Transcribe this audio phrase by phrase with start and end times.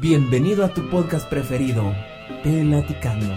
[0.00, 1.92] Bienvenido a tu podcast preferido,
[2.44, 3.34] Pelaticando.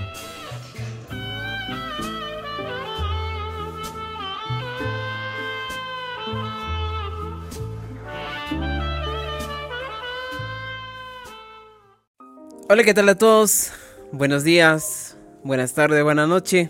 [12.70, 13.72] Hola, ¿qué tal a todos?
[14.12, 16.70] Buenos días, buenas tardes, buenas noches.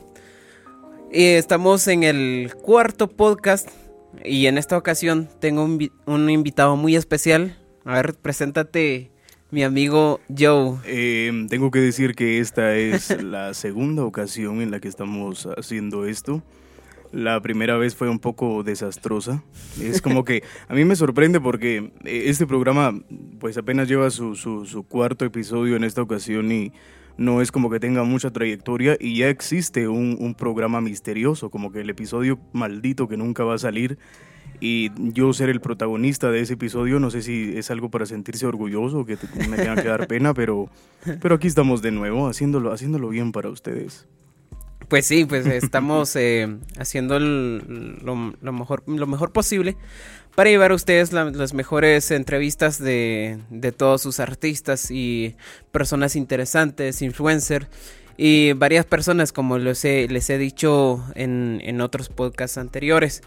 [1.12, 3.68] Estamos en el cuarto podcast
[4.24, 7.58] y en esta ocasión tengo un, un invitado muy especial.
[7.84, 9.11] A ver, preséntate,
[9.52, 10.78] mi amigo Joe.
[10.86, 16.06] Eh, tengo que decir que esta es la segunda ocasión en la que estamos haciendo
[16.06, 16.42] esto.
[17.12, 19.44] La primera vez fue un poco desastrosa.
[19.82, 22.98] Es como que a mí me sorprende porque eh, este programa
[23.40, 26.72] pues apenas lleva su, su, su cuarto episodio en esta ocasión y
[27.18, 31.74] no es como que tenga mucha trayectoria y ya existe un, un, programa misterioso, como
[31.74, 33.98] que el episodio maldito que nunca va a salir
[34.62, 38.46] y yo ser el protagonista de ese episodio, no sé si es algo para sentirse
[38.46, 39.18] orgulloso o que
[39.50, 40.70] me tenga que dar pena, pero,
[41.20, 44.08] pero aquí estamos de nuevo, haciéndolo, haciéndolo bien para ustedes.
[44.88, 48.16] Pues sí, pues estamos eh, haciendo lo,
[48.52, 49.78] mejor, lo mejor posible
[50.36, 55.36] para llevar a ustedes la, las mejores entrevistas de, de, todos sus artistas y
[55.72, 57.68] personas interesantes, influencers
[58.18, 63.22] y varias personas, como les he, les he dicho en, en, otros podcasts anteriores.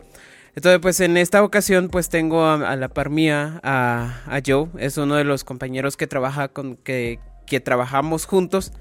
[0.56, 5.16] Entonces, pues en esta ocasión, pues tengo a, la par mía a, Joe, es uno
[5.16, 8.72] de los compañeros que trabaja con que, que trabajamos juntos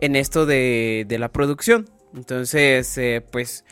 [0.00, 1.88] en esto de, de la producción.
[2.14, 3.64] Entonces, eh, pues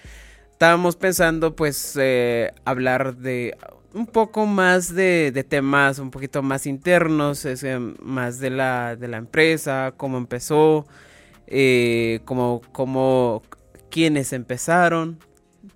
[0.50, 3.56] estábamos pensando pues eh, hablar de
[3.94, 9.08] un poco más de, de, temas un poquito más internos, eh, más de la, de
[9.08, 10.86] la empresa, cómo empezó,
[11.46, 13.42] eh, cómo, cómo,
[13.90, 15.18] quiénes empezaron.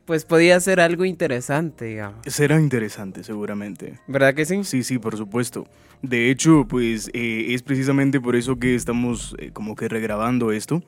[0.06, 2.20] Pues podía ser algo interesante, digamos.
[2.26, 3.98] Será interesante, seguramente.
[4.06, 4.64] ¿Verdad que sí?
[4.64, 5.66] Sí, sí, por supuesto.
[6.02, 10.82] De hecho, pues es precisamente por eso que estamos como que regrabando esto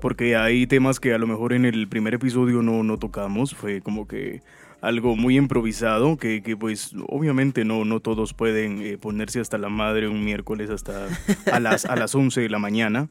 [0.00, 3.80] porque hay temas que a lo mejor en el primer episodio no, no tocamos, fue
[3.80, 4.42] como que
[4.80, 9.68] algo muy improvisado, que, que pues obviamente no, no todos pueden eh, ponerse hasta la
[9.68, 11.06] madre un miércoles hasta
[11.52, 13.08] a las, a las 11 de la mañana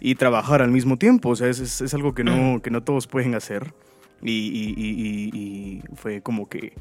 [0.00, 2.82] y trabajar al mismo tiempo, o sea, es, es, es algo que no, que no
[2.82, 3.74] todos pueden hacer
[4.24, 6.72] y, y, y, y fue como que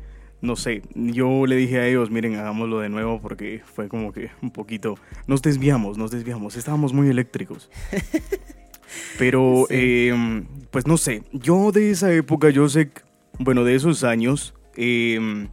[0.42, 4.30] no sé, yo le dije a ellos, miren, hagámoslo de nuevo porque fue como que
[4.42, 4.96] un poquito,
[5.26, 7.70] nos desviamos, nos desviamos, estábamos muy eléctricos.
[9.18, 9.76] Pero, sí.
[9.76, 12.92] eh, pues no sé, yo de esa época, yo sé,
[13.40, 15.48] bueno, de esos años, eh,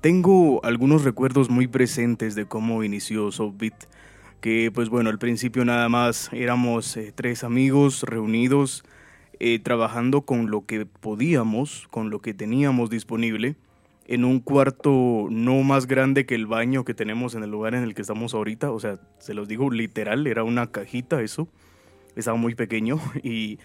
[0.00, 3.84] tengo algunos recuerdos muy presentes de cómo inició Softbeat.
[4.40, 8.84] Que, pues bueno, al principio nada más éramos eh, tres amigos reunidos,
[9.46, 13.56] eh, trabajando con lo que podíamos, con lo que teníamos disponible,
[14.06, 17.82] en un cuarto no más grande que el baño que tenemos en el lugar en
[17.82, 18.70] el que estamos ahorita.
[18.70, 21.48] O sea, se los digo literal, era una cajita eso
[22.16, 23.58] estaba muy pequeño y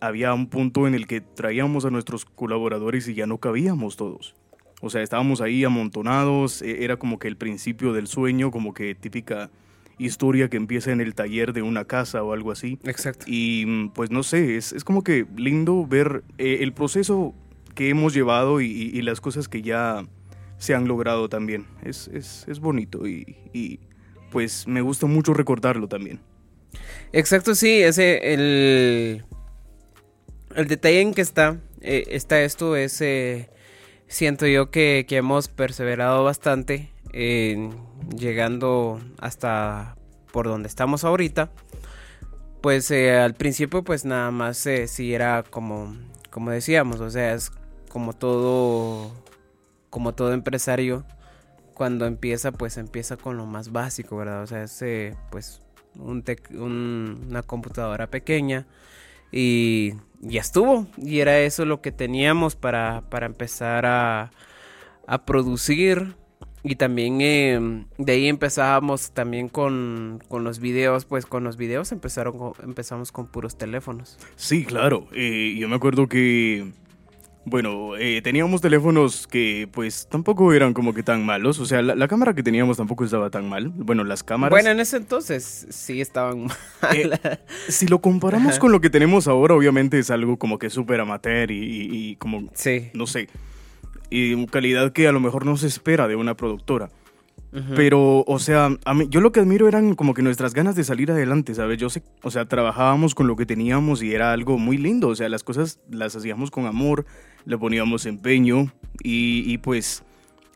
[0.00, 4.34] había un punto en el que traíamos a nuestros colaboradores y ya no cabíamos todos.
[4.80, 9.50] O sea, estábamos ahí amontonados, era como que el principio del sueño, como que típica
[9.98, 12.78] historia que empieza en el taller de una casa o algo así.
[12.84, 13.24] Exacto.
[13.28, 17.34] Y pues no sé, es, es como que lindo ver eh, el proceso
[17.74, 20.04] que hemos llevado y, y, las cosas que ya
[20.58, 21.66] se han logrado también.
[21.84, 23.78] Es, es, es bonito y, y
[24.30, 26.20] pues me gusta mucho recordarlo también.
[27.12, 29.24] Exacto, sí, ese, el,
[30.54, 33.48] el detalle en que está, eh, está esto es, eh,
[34.06, 37.70] siento yo que, que, hemos perseverado bastante, eh,
[38.16, 39.96] llegando hasta
[40.32, 41.50] por donde estamos ahorita,
[42.60, 45.96] pues eh, al principio pues nada más eh, sí era como,
[46.30, 47.50] como decíamos, o sea, es
[47.88, 49.12] como todo,
[49.90, 51.04] como todo empresario,
[51.74, 54.42] cuando empieza pues empieza con lo más básico, ¿verdad?
[54.42, 55.62] O sea, es eh, pues
[55.96, 58.66] un un, una computadora pequeña
[59.30, 60.86] y ya estuvo.
[60.96, 64.30] Y era eso lo que teníamos para, para empezar a,
[65.06, 66.16] a, producir.
[66.64, 71.92] Y también eh, de ahí empezábamos también con, con, los videos, pues con los videos
[71.92, 74.18] empezaron, empezamos con puros teléfonos.
[74.36, 75.06] Sí, claro.
[75.12, 76.72] Eh, yo me acuerdo que
[77.50, 81.58] bueno, eh, teníamos teléfonos que pues tampoco eran como que tan malos.
[81.60, 83.68] O sea, la, la, cámara que teníamos tampoco estaba tan mal.
[83.68, 84.50] Bueno, las cámaras...
[84.50, 86.44] Bueno, en ese entonces sí estaban
[86.82, 87.12] mal.
[87.22, 87.38] Eh,
[87.68, 88.58] si lo comparamos Ajá.
[88.58, 92.16] con lo que tenemos ahora, obviamente es algo como que súper amateur y, y, y,
[92.16, 92.50] como...
[92.54, 92.90] Sí.
[92.92, 93.28] No sé.
[94.10, 96.90] Y calidad que a lo mejor no se espera de una productora.
[97.52, 97.74] Uh -huh.
[97.76, 100.84] Pero, o sea, a mí, yo lo que admiro eran como que nuestras ganas de
[100.84, 101.78] salir adelante, ¿sabes?
[101.78, 105.16] Yo sé, o sea, trabajábamos con lo que teníamos y era algo muy lindo, o
[105.16, 107.06] sea, las cosas las hacíamos con amor,
[107.46, 108.70] le poníamos empeño
[109.02, 110.04] y, y pues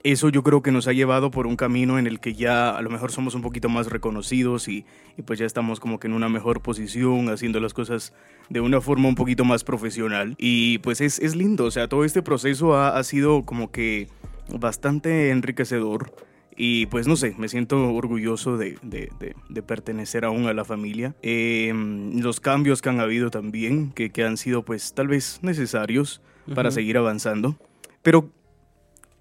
[0.05, 2.83] eso yo creo que nos ha llevado por un camino en el que ya a
[2.83, 4.85] lo mejor somos un poquito más reconocidos y,
[5.17, 8.13] y, pues ya estamos como que en una mejor posición, haciendo las cosas
[8.49, 10.35] de una forma un poquito más profesional.
[10.39, 14.09] Y pues es, es lindo, o sea, todo este proceso ha, ha sido como que
[14.59, 16.13] bastante enriquecedor.
[16.55, 20.65] Y pues no sé, me siento orgulloso de, de, de, de pertenecer aún a la
[20.65, 21.15] familia.
[21.23, 21.73] Eh,
[22.15, 26.21] los cambios que han habido también, que, que han sido pues tal vez necesarios
[26.55, 27.57] para seguir avanzando.
[28.03, 28.31] Pero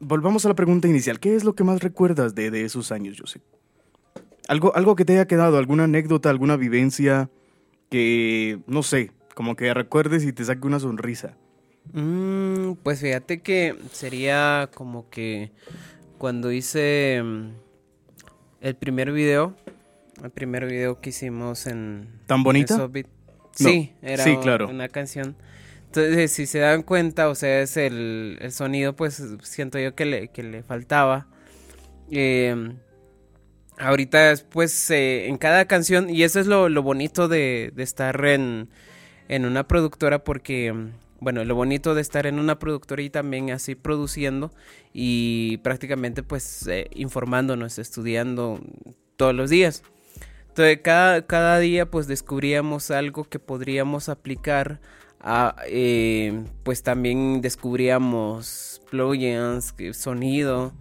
[0.02, 1.20] volvamos a la pregunta inicial.
[1.20, 3.42] ¿Qué es lo que más recuerdas de, de esos años, José?
[4.48, 7.30] Algo, algo que te haya quedado, alguna anécdota, alguna vivencia
[7.90, 11.38] que, no sé, como que recuerdes y te saque una sonrisa.
[11.94, 15.52] Mm, pues fíjate que sería como que
[16.18, 17.50] cuando hice mm,
[18.62, 19.56] el primer video,
[20.24, 22.10] el primer video que hicimos en...
[22.28, 22.78] ¿Tan bonita?
[22.78, 22.90] No,
[23.54, 24.70] Sí, era sí, claro.
[24.70, 25.36] una canción.
[25.94, 30.06] Entonces, si se dan cuenta, o sea, es el, el sonido, pues siento yo que
[30.06, 31.28] le, que le faltaba.
[32.10, 32.56] Eh,
[33.78, 38.24] ahorita después eh, en cada canción, y eso es lo, lo bonito de, de estar
[38.24, 38.70] en,
[39.28, 40.74] en una productora, porque,
[41.20, 44.54] bueno, lo bonito de estar en una productora y también así produciendo
[44.94, 48.62] y prácticamente pues eh, informándonos, estudiando
[49.18, 49.84] todos los días.
[50.48, 54.80] Entonces, cada, cada día pues descubríamos algo que podríamos aplicar
[55.24, 60.74] a, eh, pues también descubríamos plugins, sonido,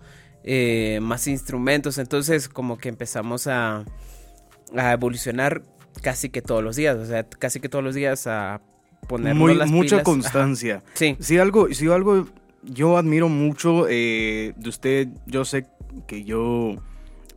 [0.44, 3.84] eh, más instrumentos, entonces como que empezamos a,
[4.76, 5.62] a evolucionar
[6.02, 8.60] casi que todos los días, o sea, casi que todos los días a
[9.10, 9.92] las mucha pilas.
[9.92, 10.02] Ajá.
[10.02, 10.82] constancia.
[10.94, 12.26] Sí, Si algo, si algo
[12.62, 15.66] yo admiro mucho eh, de usted, yo sé
[16.06, 16.76] que yo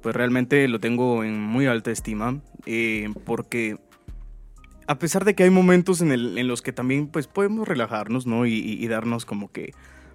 [0.02, 2.42] pues realmente lo tengo en muy alta estima,
[3.26, 3.78] porque
[4.88, 8.26] a pesar de que hay momentos en, el- en los que también pues podemos relajarnos,
[8.28, 8.46] ¿no?
[8.46, 9.74] Y, y- y darnos como que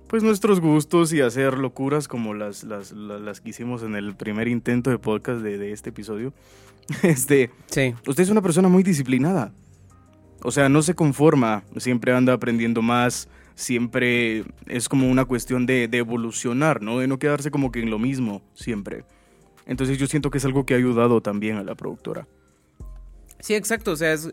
[0.08, 4.16] pues nuestros gustos y hacer locuras como las, las, las, las que hicimos en el
[4.16, 6.32] primer intento de podcast de, de este episodio.
[7.02, 9.52] Este, sí, Usted es una persona muy disciplinada.
[10.42, 15.88] O sea, no se conforma, siempre anda aprendiendo más, siempre es como una cuestión de,
[15.88, 16.98] de evolucionar, ¿no?
[17.00, 19.04] De no quedarse como que en lo mismo siempre.
[19.66, 22.26] Entonces yo siento que es algo que ha ayudado también a la productora.
[23.40, 23.92] Sí, exacto.
[23.92, 24.30] O sea, es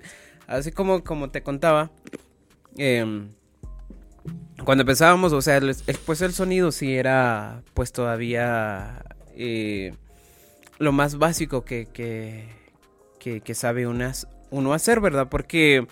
[0.48, 1.92] así como, como te contaba.
[2.78, 3.30] em,
[4.66, 9.04] cuando empezábamos, o sea, el- el- pues el sonido sí era pues todavía
[9.38, 9.94] eh,
[10.80, 12.50] lo más básico que, que,
[13.20, 15.28] que, sabe unas- uno hacer, ¿verdad?
[15.30, 15.88] Porque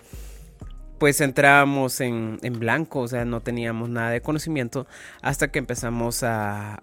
[0.99, 4.87] pues entrábamos en, en blanco, o sea, no teníamos nada de conocimiento
[5.21, 6.81] hasta que empezamos a,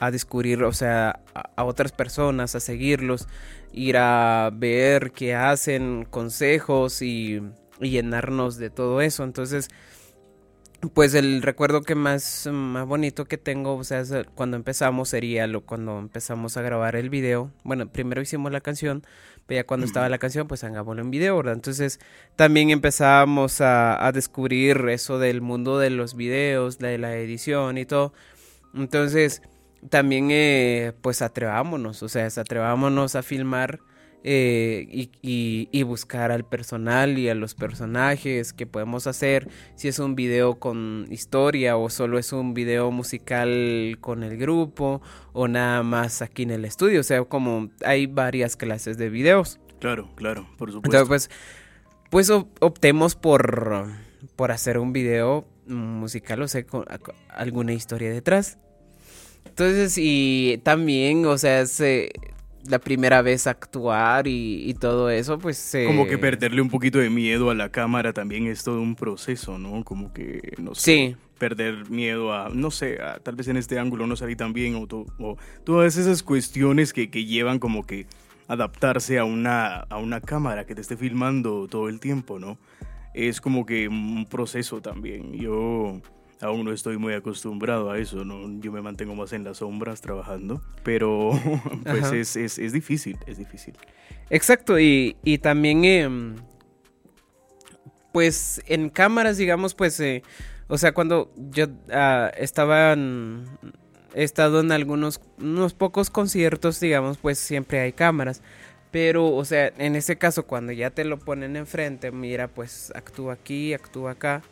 [0.00, 3.28] a descubrir, o sea, a otras personas, a seguirlos,
[3.72, 7.40] ir a ver qué hacen, consejos y,
[7.80, 9.24] y llenarnos de todo eso.
[9.24, 9.68] Entonces,
[10.94, 15.46] pues el recuerdo que más, más bonito que tengo, o sea, el- cuando empezamos sería
[15.46, 17.50] lo cuando empezamos a grabar el video.
[17.64, 19.02] Bueno, primero hicimos la canción,
[19.46, 21.54] pero ya cuando estaba la canción, pues hagámoslo en video, ¿verdad?
[21.54, 22.00] Entonces,
[22.36, 27.84] también empezábamos a, a descubrir eso del mundo de los videos, de la edición y
[27.84, 28.14] todo.
[28.74, 29.42] Entonces,
[29.88, 33.80] también eh, pues atrevámonos, o sea, atrevámonos a filmar
[34.22, 39.88] eh, y, y- y buscar al personal y a los personajes que podemos hacer, si
[39.88, 45.00] es un video con historia o solo es un video musical con el grupo
[45.32, 49.58] o nada más aquí en el estudio, o sea, como hay varias clases de videos.
[49.78, 50.98] Claro, claro, por supuesto.
[50.98, 51.30] Entonces, pues,
[52.10, 53.86] pues op- optemos por,
[54.36, 56.84] por hacer un video musical, o sea, con
[57.30, 58.58] alguna historia detrás.
[59.46, 62.10] Entonces, y también, o sea, es eh,
[62.68, 65.74] la primera vez actuar y, y todo eso, pues...
[65.74, 68.94] eh, como que perderle un poquito de miedo a la cámara también es todo un
[68.96, 69.84] proceso, ¿no?
[69.84, 73.78] Como que, no sé, Sí, perder miedo a, no sé, a, tal vez en este
[73.78, 77.86] ángulo no salí tan bien o, to- o todas esas cuestiones que, que llevan como
[77.86, 78.06] que
[78.48, 82.58] adaptarse a una, a una cámara que te esté filmando todo el tiempo, ¿no?
[83.14, 85.32] Es como que un proceso también.
[85.32, 86.00] Yo
[86.40, 88.60] aún no estoy muy acostumbrado a eso, ¿no?
[88.60, 91.30] Yo me mantengo más en las sombras trabajando, pero
[91.84, 93.74] pues es, es, es difícil, es difícil.
[94.30, 96.36] Exacto, y, y también, em,
[98.12, 100.22] pues en cámaras, digamos, pues, eh,
[100.68, 103.44] o sea, cuando yo ah, estaba, en-
[104.14, 108.42] he estado en algunos, unos pocos conciertos, digamos, pues siempre hay cámaras.
[108.90, 113.34] Pero, o sea, en ese caso, cuando ya te lo ponen enfrente, mira, pues actúa
[113.34, 114.42] aquí, actúa acá,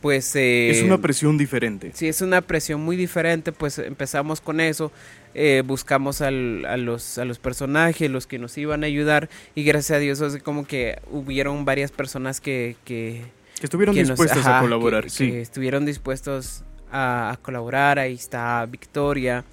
[0.00, 0.34] pues...
[0.36, 1.92] eh, es una presión diferente.
[1.94, 4.90] Sí, es una presión muy diferente, pues empezamos con eso,
[5.34, 9.64] eh, buscamos al- a, los, a los personajes, los que nos iban a ayudar y
[9.64, 12.76] gracias a Dios así como que hubieron varias personas que...
[12.84, 13.22] que
[13.58, 15.30] Que estuvieron que nos- dispuestas ajá, a colaborar, que- sí.
[15.32, 17.98] estuvieron dispuestos a, colaborar.
[17.98, 19.44] Ahí está Victoria,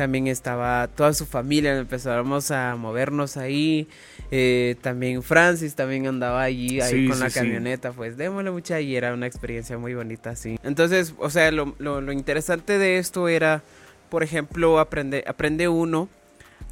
[0.00, 3.86] también estaba toda su familia, empezamos a movernos ahí.
[4.30, 9.12] Eh, también Francis también andaba allí ahí con la camioneta, pues démosle mucha y era
[9.12, 10.58] una experiencia muy bonita, sí.
[10.62, 13.62] Entonces, o sea, lo, lo, interesante de esto era,
[14.08, 16.08] por ejemplo, aprende, aprende uno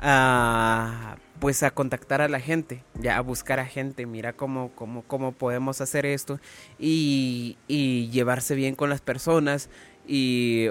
[0.01, 5.03] a pues a contactar a la gente, ya a buscar a gente, mira cómo, cómo,
[5.03, 6.41] cómo podemos hacer esto
[6.79, 9.69] y, y llevarse bien con las personas
[10.07, 10.69] y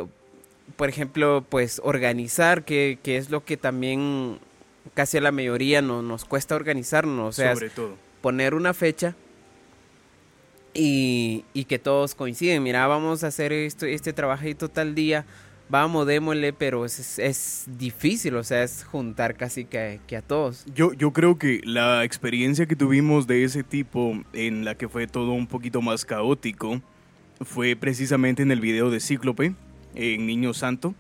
[0.77, 4.39] por ejemplo pues organizar que, que es lo que también
[4.93, 7.96] casi a la mayoría no, nos cuesta organizarnos, o sea, Sobre todo.
[8.22, 9.15] poner una fecha
[10.74, 15.25] y, y, que todos coinciden, mira, vamos a hacer esto, este trabajito tal día,
[15.69, 20.65] vamos, démosle, pero es, es, difícil, o sea, es juntar casi que, que, a todos.
[20.75, 25.07] Yo, yo creo que la experiencia que tuvimos de ese tipo, en la que fue
[25.07, 26.79] todo un poquito más caótico,
[27.41, 29.53] fue precisamente en el video de Cíclope,
[29.98, 30.96] en Niño Santo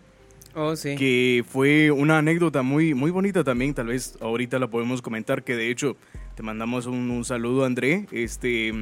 [0.59, 0.95] Oh, sí.
[0.95, 5.55] Que fue una anécdota muy, muy bonita también, tal vez ahorita la podemos comentar, que
[5.55, 5.97] de hecho
[6.33, 8.73] te mandamos un, saludo André, este,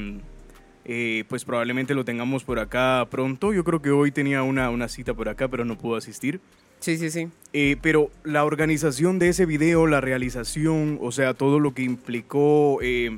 [0.86, 4.88] eh, pues probablemente lo tengamos por acá pronto, yo creo que hoy tenía una, una
[4.88, 6.40] cita por acá, pero no pudo asistir.
[6.80, 7.28] Sí, sí, sí.
[7.52, 12.80] Eh, pero la organización de ese video, la realización, o sea, todo lo que implicó,
[12.82, 13.18] eh,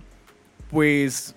[0.71, 1.35] pues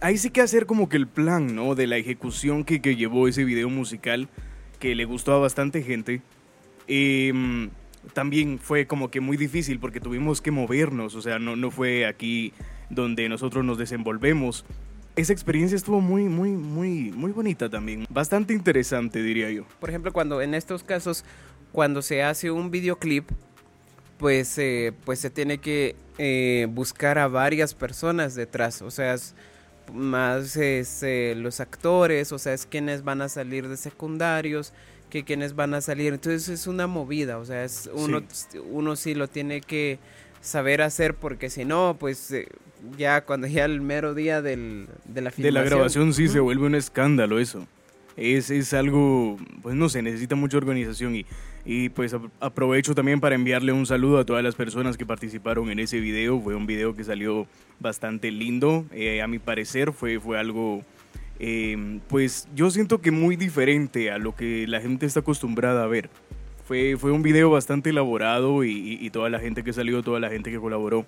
[0.00, 1.74] ahí sí que hacer como que el plan, ¿no?
[1.74, 4.28] De la ejecución que, que llevó ese video musical
[4.78, 6.22] que le gustó a bastante gente.
[6.88, 7.70] Em,
[8.12, 12.06] también fue como que muy difícil porque tuvimos que movernos, o sea, no, no fue
[12.06, 12.52] aquí
[12.90, 14.64] donde nosotros nos desenvolvemos.
[15.16, 18.06] Esa experiencia estuvo muy, muy, muy, muy bonita también.
[18.10, 19.64] Bastante interesante, diría yo.
[19.80, 21.24] Por ejemplo, cuando en estos casos,
[21.72, 23.30] cuando se hace un videoclip,
[24.18, 28.82] pues, eh, pues se tiene que eh, buscar a varias personas detrás.
[28.82, 29.16] O sea,
[29.92, 34.72] más es, eh, los actores, o sea, es quienes van a salir de secundarios,
[35.10, 36.12] que quienes van a salir.
[36.12, 39.98] Entonces es una movida, o sea, es uno sí, uno sí lo tiene que
[40.40, 42.48] saber hacer porque si no, pues eh,
[42.96, 45.42] ya cuando ya el mero día del, de la filmación.
[45.42, 47.66] De la grabación sí se vuelve un escándalo eso.
[48.16, 51.26] Es, es algo, pues no sé, necesita mucha organización y
[51.68, 55.80] y pues aprovecho también para enviarle un saludo a todas las personas que participaron en
[55.80, 56.40] ese video.
[56.40, 57.48] Fue un video que salió
[57.80, 58.86] bastante lindo.
[58.92, 60.84] Eh, a mi parecer fue, fue algo,
[61.40, 65.88] eh, pues yo siento que muy diferente a lo que la gente está acostumbrada a
[65.88, 66.08] ver.
[66.64, 70.30] Fue, fue un video bastante elaborado y, y, toda la gente que salió, toda la
[70.30, 71.04] gente que colaboró,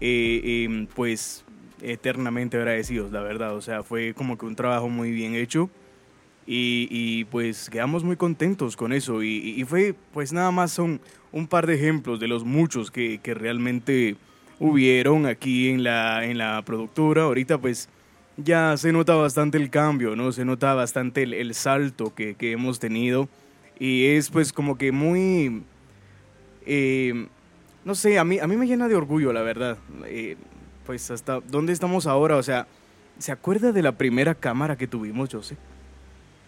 [0.00, 1.44] eh, em, pues
[1.82, 3.54] eternamente agradecidos, la verdad.
[3.54, 5.70] O sea, fue como que un trabajo muy bien hecho.
[6.46, 9.22] Y, pues quedamos muy contentos con eso.
[9.22, 11.00] Y, fue, pues nada más son
[11.32, 14.16] un par de ejemplos de los muchos que, que, realmente
[14.58, 17.24] hubieron aquí en la, en la productora.
[17.24, 17.88] Ahorita pues
[18.36, 20.30] ya se nota bastante el cambio, ¿no?
[20.32, 23.28] Se nota bastante el, salto que, que, hemos tenido.
[23.78, 25.62] Y es pues como que muy...
[26.64, 27.26] Eh,
[27.84, 29.78] no sé, a mí, a mí me llena de orgullo, la verdad.
[30.06, 30.36] Eh,
[30.86, 32.66] pues hasta dónde estamos ahora, o sea,
[33.18, 35.56] ¿se acuerda de la primera cámara que tuvimos, José?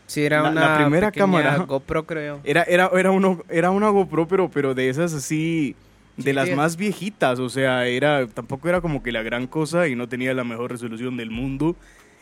[0.08, 1.58] Sí, era una primera cámara.
[1.58, 2.40] GoPro, creo.
[2.42, 5.76] Era, era, era, uno, era una GoPro, pero, pero de esas así,
[6.16, 7.38] de las más viejitas.
[7.38, 10.72] O sea, era, tampoco era como que la gran cosa y no tenía la mejor
[10.72, 11.76] resolución del mundo.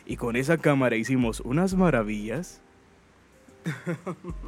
[0.05, 2.59] Y con esa cámara hicimos unas maravillas.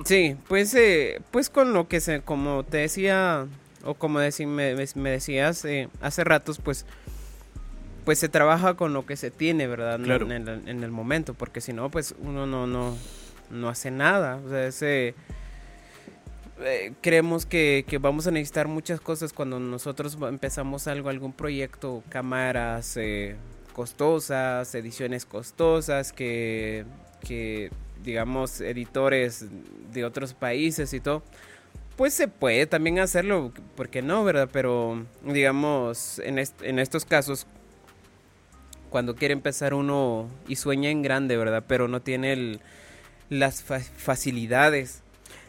[0.03, 3.47] Sí, pues, eh, pues con lo que se, como te decía,
[3.85, 6.85] o como me, me, decías eh, hace ratos, pues
[8.05, 9.99] pues se trabaja con lo que se tiene, ¿verdad?
[9.99, 10.25] Claro.
[10.25, 12.97] En, el, en, el, momento, porque si no, pues uno no, no,
[13.49, 14.41] no hace nada.
[14.45, 15.15] O sea, ese,
[16.61, 22.97] eh, creemos que, vamos a necesitar muchas cosas cuando nosotros empezamos algo, algún proyecto, cámaras
[22.97, 23.37] eh,
[23.73, 26.85] costosas, ediciones costosas, que,
[27.25, 27.71] que,
[28.03, 29.45] digamos, editores
[29.93, 31.23] de otros países y todo.
[31.95, 34.49] Pues se puede también hacerlo, ¿por qué no, verdad?
[34.51, 37.47] Pero, digamos, en, en estos casos,
[38.89, 41.63] cuando quiere empezar uno y sueña en grande, ¿verdad?
[41.67, 42.59] Pero no tiene el,
[43.29, 45.01] las facilidades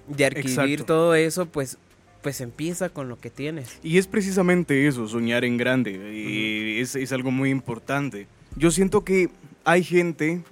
[0.06, 1.78] de adquirir todo eso, pues
[2.22, 3.78] pues empieza con lo que tienes.
[3.82, 6.12] Y es precisamente eso, soñar en grande.
[6.12, 8.26] Y es, es, algo muy importante.
[8.56, 9.30] Yo siento que
[9.64, 10.42] hay gente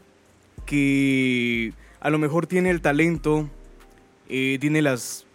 [0.64, 3.48] que a lo mejor tiene el talento,
[4.28, 5.26] eh, tiene las,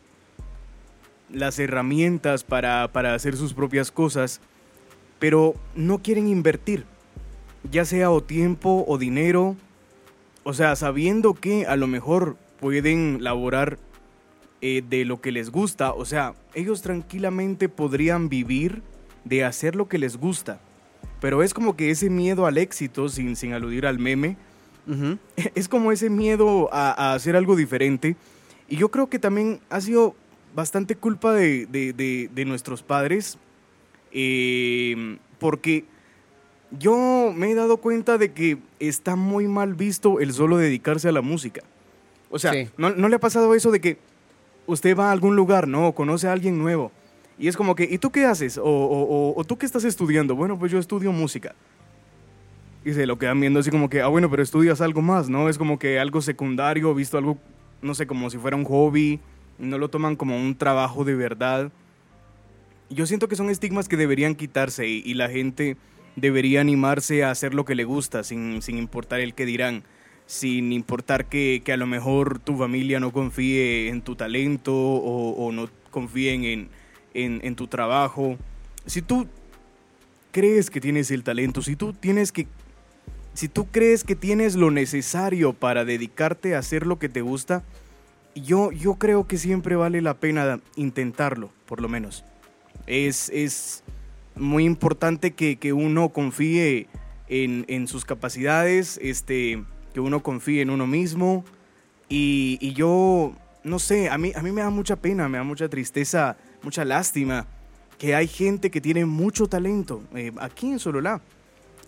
[1.31, 4.41] las herramientas para, para hacer sus propias cosas,
[5.19, 6.85] pero no quieren invertir,
[7.71, 9.55] ya sea o tiempo o dinero
[10.43, 13.77] o sea, sabiendo que a lo mejor pueden laborar
[14.61, 18.81] eh, de lo que les gusta, o sea, ellos tranquilamente podrían vivir
[19.25, 20.59] de hacer lo que les gusta.
[21.19, 24.37] Pero es como que ese miedo al éxito, sin, sin aludir al meme.
[25.55, 28.17] Es como ese miedo a, a hacer algo diferente.
[28.67, 30.15] Y yo creo que también ha sido
[30.55, 33.37] bastante culpa de, de- de- de nuestros padres.
[34.11, 35.85] eh, porque
[36.79, 41.11] yo me he dado cuenta de que está muy mal visto el solo dedicarse a
[41.11, 41.61] la música.
[42.29, 42.67] O sea, Sí.
[42.77, 43.97] ¿no, no le ha pasado eso de que
[44.65, 45.89] usted va a algún lugar, ¿no?
[45.89, 46.91] O conoce a alguien nuevo.
[47.37, 48.57] Y es como que, ¿y tú qué haces?
[48.57, 48.63] O,
[49.35, 50.35] o- tú qué estás estudiando?
[50.35, 51.53] Bueno, pues yo estudio música.
[52.85, 55.49] Y se lo quedan viendo así como que, ah, bueno, pero estudias algo más, ¿no?
[55.49, 57.37] Es como que algo secundario, visto algo,
[57.81, 59.19] no sé, como si fuera un hobby,
[59.57, 61.71] no lo toman como un trabajo de verdad.
[62.89, 65.77] Yo siento que son estigmas que deberían quitarse y, y la gente
[66.15, 69.83] debería animarse a hacer lo que le gusta, sin, sin importar el que dirán,
[70.25, 75.51] sin importar que, que a lo mejor tu familia no confíe en tu talento o,
[75.51, 76.69] no confíen en,
[77.13, 78.37] en, en tu trabajo.
[78.85, 79.27] Si tú
[80.31, 82.47] crees que tienes el talento, si tú tienes que
[83.33, 87.63] si tú crees que tienes lo necesario para dedicarte a hacer lo que te gusta,
[88.35, 92.23] yo, yo creo que siempre vale la pena intentarlo, por lo menos.
[92.85, 93.83] Es, es
[94.35, 96.87] muy importante que, que uno confíe
[97.29, 99.63] en, en sus capacidades, este,
[99.93, 101.45] que uno confíe en uno mismo.
[102.09, 105.43] Y, y yo, no sé, a mí, a mí me da mucha pena, me da
[105.43, 107.47] mucha tristeza, mucha lástima
[107.97, 111.21] que hay gente que tiene mucho talento eh, aquí en Sololá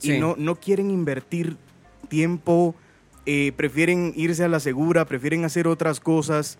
[0.01, 0.19] y Sí.
[0.19, 1.57] no, no quieren invertir
[2.09, 2.75] tiempo,
[3.25, 6.57] eh, prefieren irse a la segura, prefieren hacer otras cosas.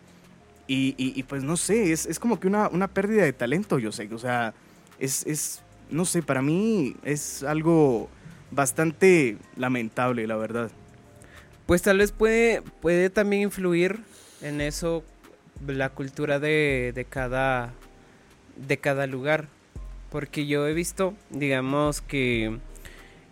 [0.68, 3.78] Y, y- y, pues no sé, es, es como que una, una pérdida de talento,
[3.78, 4.10] yo sé.
[4.12, 4.54] O sea,
[5.00, 8.10] es, es, no sé, para mí es algo
[8.52, 10.72] bastante lamentable, la verdad.
[11.66, 14.00] Pues tal vez puede, puede también influir
[14.42, 15.04] en eso
[15.66, 17.74] la cultura de, cada
[18.56, 19.48] de cada lugar.
[20.12, 22.60] Porque yo he visto, digamos que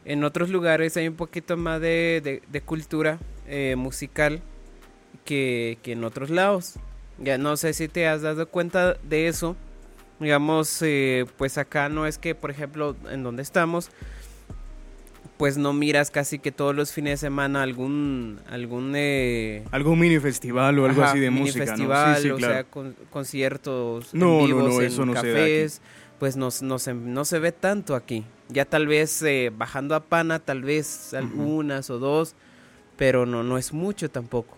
[0.05, 4.41] en otros lugares hay un poquito más de cultura eh, musical
[5.25, 6.75] que, que en otros lados.
[7.19, 9.55] Ya no sé si te has dado cuenta de eso.
[10.19, 13.89] Digamos, eh, pues acá no es que, por ejemplo, en donde estamos,
[15.37, 20.19] pues no miras casi que todos los fines de semana algún algún eh, Algo mini
[20.19, 22.15] festival o algo ajá, así de mini música, festival, ¿no?
[22.17, 22.53] Sí, sí, o claro.
[22.53, 25.81] sea, con- conciertos No, en vivos no, en eso no se da cafés,
[26.19, 28.23] pues no, no, se, no se ve tanto aquí.
[28.49, 32.35] Ya tal vez eh, bajando a Pana, tal vez algunas o dos,
[32.95, 34.57] pero no, no es mucho tampoco.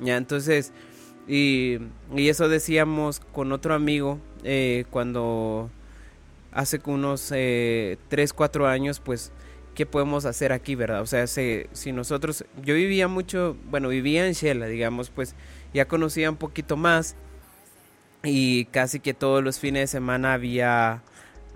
[0.00, 0.72] Ya, entonces,
[1.26, 1.78] y,
[2.14, 5.70] y eso decíamos con otro amigo eh, cuando
[6.52, 9.32] hace unos eh, 3, 4 años, pues,
[9.74, 11.00] ¿qué podemos hacer aquí, verdad?
[11.02, 15.34] O sea, se- si nosotros, yo vivía mucho, bueno, vivía en Shela, digamos, pues,
[15.72, 17.14] ya conocía un poquito más
[18.22, 21.02] y casi que todos los fines de semana había,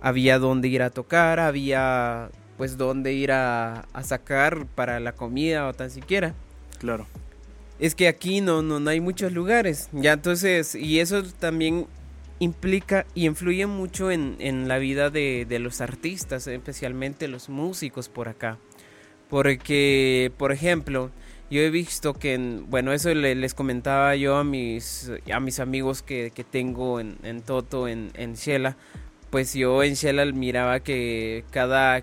[0.01, 5.67] había donde ir a tocar, había, pues, donde ir a, a sacar para la comida
[5.69, 6.35] o tan siquiera.
[6.79, 7.07] Claro.
[7.81, 9.89] Es que aquí no, no, no hay muchos lugares.
[9.93, 11.87] Ya entonces, y eso también
[12.45, 18.09] implica y influye mucho en, en la vida de, de los artistas, especialmente los músicos
[18.09, 18.59] por acá.
[19.29, 21.11] Porque, por ejemplo,
[21.51, 25.61] yo he visto que, en- bueno, eso le- les comentaba yo a mis, a mis
[25.61, 28.77] amigos que, que tengo en, en Toto, en, en Shela.
[29.31, 32.03] Pues yo en Shela miraba que cada,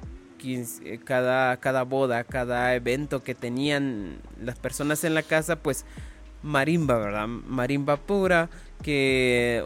[1.05, 5.85] cada, cada boda, cada evento que tenían las personas en la casa, pues
[6.43, 7.27] marimba, ¿verdad?
[7.27, 8.49] Marimba pura,
[8.83, 9.63] que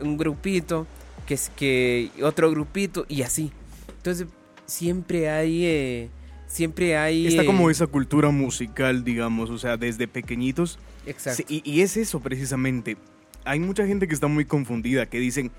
[0.00, 0.86] un grupito,
[1.26, 3.50] que es que otro grupito y así.
[3.96, 4.26] Entonces
[4.66, 6.10] siempre hay, eh,
[6.46, 7.26] siempre hay.
[7.26, 10.78] Está eh, como esa cultura musical, digamos, o sea, desde pequeñitos.
[11.06, 11.42] Exacto.
[11.48, 12.96] Y, y es eso precisamente.
[13.44, 15.50] Hay mucha gente que está muy confundida, que dicen,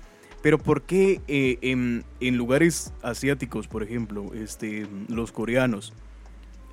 [0.42, 5.92] pero ¿por qué eh, en, en lugares asiáticos, por ejemplo, este, los coreanos,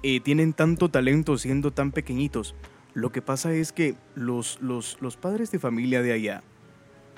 [0.04, 2.56] eh, tienen tanto talento siendo tan pequeñitos?
[2.94, 6.44] Lo que pasa es que los, los, los padres de familia de allá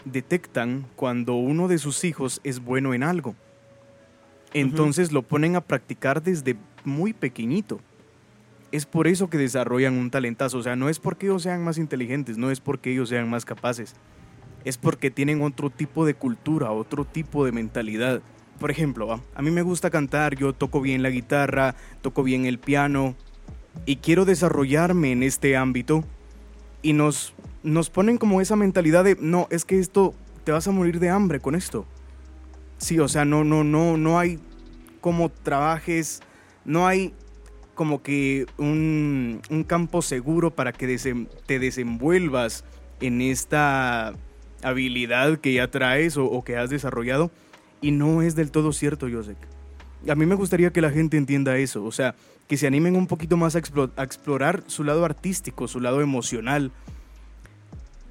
[0.06, 3.36] detectan cuando uno de sus hijos es bueno en algo.
[4.54, 7.82] Entonces lo ponen a practicar desde muy pequeñito.
[8.72, 10.60] Es por eso que desarrollan un talentazo.
[10.60, 13.44] O sea, no es porque ellos sean más inteligentes, no es porque ellos sean más
[13.44, 13.96] capaces.
[14.64, 18.22] Es porque tienen otro tipo de cultura, otro tipo de mentalidad.
[18.60, 19.20] Por ejemplo, ¿va?
[19.36, 23.16] a mí me gusta cantar, yo toco bien la guitarra, toco bien el piano
[23.86, 26.06] y quiero desarrollarme en este ámbito
[26.86, 30.72] y nos, nos ponen como esa mentalidad de, no, es que esto, te vas a
[30.72, 31.88] morir de hambre con esto.
[32.78, 34.38] Sí, o sea, no, no, no, no hay
[35.02, 36.22] como trabajes,
[36.64, 37.12] no hay
[37.74, 42.64] como que un, un campo seguro para que desem- te desenvuelvas
[43.00, 44.14] en esta
[44.62, 47.32] habilidad que ya traes o, o que has desarrollado.
[47.82, 49.38] Y no es del todo cierto, Josek.
[50.08, 52.14] a mí me gustaría que la gente entienda eso, o sea,
[52.48, 53.62] que se animen un poquito más a,
[53.96, 56.72] a explorar su lado artístico, su lado emocional.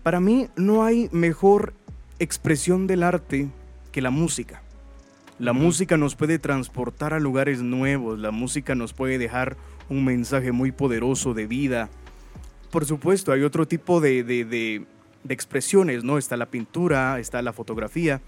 [0.03, 1.75] Para mí no hay mejor
[2.19, 3.49] expresión del arte
[3.93, 4.63] que la música.
[5.39, 9.57] La música nos puede transportar a lugares nuevos, la música nos puede dejar
[9.89, 11.89] un mensaje muy poderoso de vida.
[12.71, 14.87] Por supuesto, hay otro tipo de, de,
[15.29, 16.19] expresiones, ¿no?
[16.19, 18.21] Está la pintura, está la fotografía,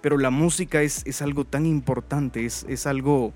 [0.00, 3.32] pero la música es, es algo tan importante, es, es, algo,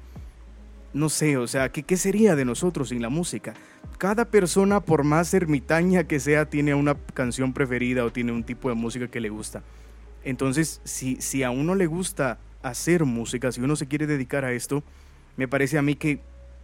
[0.95, 3.53] no sé, o sea, ¿qué, ¿qué sería de nosotros sin la música?
[3.99, 8.69] Cada persona, por más ermitaña que sea, tiene una canción preferida o tiene un tipo
[8.69, 9.63] de música que le gusta.
[10.25, 14.53] Entonces, si, si a uno le gusta hacer música, si uno se quiere dedicar a
[14.53, 14.83] esto,
[15.37, 16.21] me parece a mí que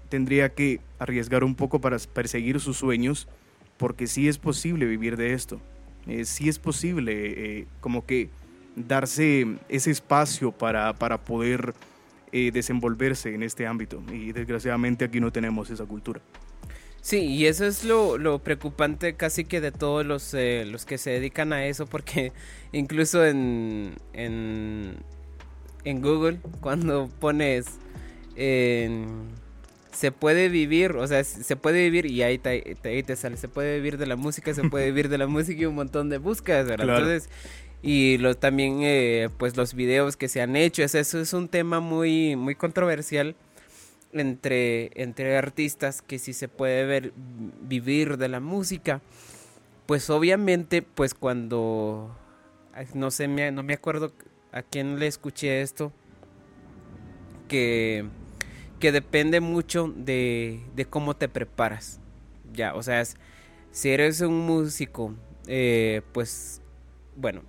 [0.08, 3.28] tendría que arriesgar un poco para perseguir sus sueños,
[3.76, 5.60] porque sí es posible vivir de esto.
[6.06, 7.12] Eh, sí es posible
[7.60, 8.30] eh, como que
[8.76, 11.74] darse ese espacio para, para poder
[12.32, 14.02] eh, desenvolverse en este ámbito.
[14.12, 16.20] Y desgraciadamente aquí no tenemos esa cultura.
[17.00, 21.10] Sí, y eso es lo, lo preocupante casi que de todos los, los que se
[21.10, 22.32] dedican a eso, porque
[22.72, 24.96] incluso en, en
[25.82, 27.78] en Google cuando pones
[29.92, 33.76] se puede vivir, o sea, se puede vivir y ahí te, te, sale, se puede
[33.76, 36.66] vivir de la música, se puede vivir de la música y un montón de búsquedas,
[36.66, 36.88] ¿verdad?
[36.88, 37.28] Entonces,
[37.82, 41.80] y lo, también eh, pues los videos que se han hecho, eso es un tema
[41.80, 43.36] muy, muy controversial
[44.12, 47.12] entre, entre artistas que si se puede ver
[47.62, 49.00] vivir de la música,
[49.86, 52.16] pues obviamente pues cuando
[52.94, 54.12] no sé, no me acuerdo
[54.52, 55.92] a quien le escuché esto,
[57.48, 58.04] que,
[58.78, 62.00] que depende mucho de, de cómo te preparas.
[62.52, 63.02] Ya, o sea,
[63.70, 65.14] si eres un músico,
[65.46, 66.62] eh, pues,
[67.16, 67.42] bueno,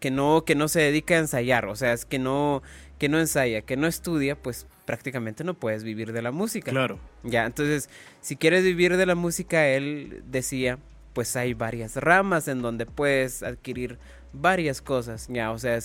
[0.00, 2.62] que no, que no se dedica a ensayar, o sea, es que no,
[2.98, 6.70] que no ensaya, que no estudia, pues prácticamente no puedes vivir de la música.
[6.70, 6.98] Claro.
[7.22, 7.88] Ya, entonces,
[8.20, 10.78] si quieres vivir de la música, él decía,
[11.12, 13.98] pues hay varias ramas en donde puedes adquirir
[14.32, 15.78] varias cosas, ya, o sea,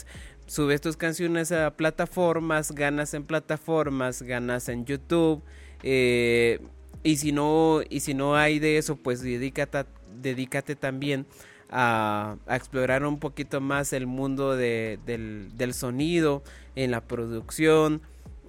[0.46, 5.42] subes tus canciones a plataformas, ganas en plataformas, ganas en YouTube,
[5.84, 6.60] eh,
[7.04, 9.86] y si no, y si no hay de eso, pues dedícate,
[10.22, 16.44] dedícate también a, explorar un poquito más el mundo del, sonido,
[16.76, 18.02] en la producción,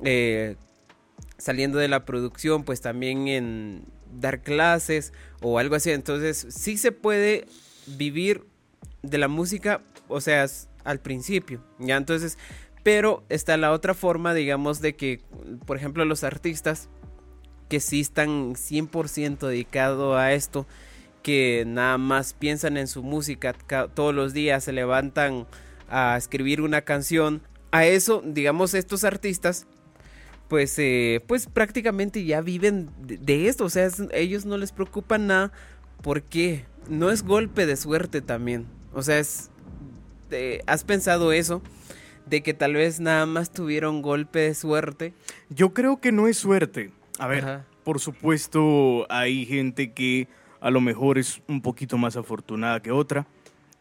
[0.04, 0.56] eh,
[1.38, 5.90] saliendo de la producción, pues también en dar clases o algo así.
[5.90, 7.46] Entonces, sí se puede
[7.86, 8.44] vivir
[9.02, 10.46] de la música, o sea,
[10.84, 12.38] al principio, ya entonces,
[12.82, 15.20] pero está la otra forma, digamos, de que,
[15.66, 16.88] por ejemplo, los artistas
[17.68, 20.66] que sí están 100% dedicados a esto,
[21.22, 23.54] que nada más piensan en su música,
[23.94, 25.46] todos los días se levantan
[25.88, 29.66] a escribir una canción, a eso, digamos, estos artistas
[30.52, 35.50] pues, eh, pues prácticamente ya viven de, esto, o sea, ellos no les preocupa nada
[36.02, 39.50] porque no es golpe de suerte también, o sea, es,
[40.66, 41.62] ¿has pensado eso?
[42.26, 45.14] De que tal vez nada más tuvieron golpe de suerte.
[45.48, 46.90] Yo creo que no es suerte.
[47.18, 50.28] A ver, por supuesto hay gente que
[50.62, 53.26] a lo mejor es un poquito más afortunada que otra,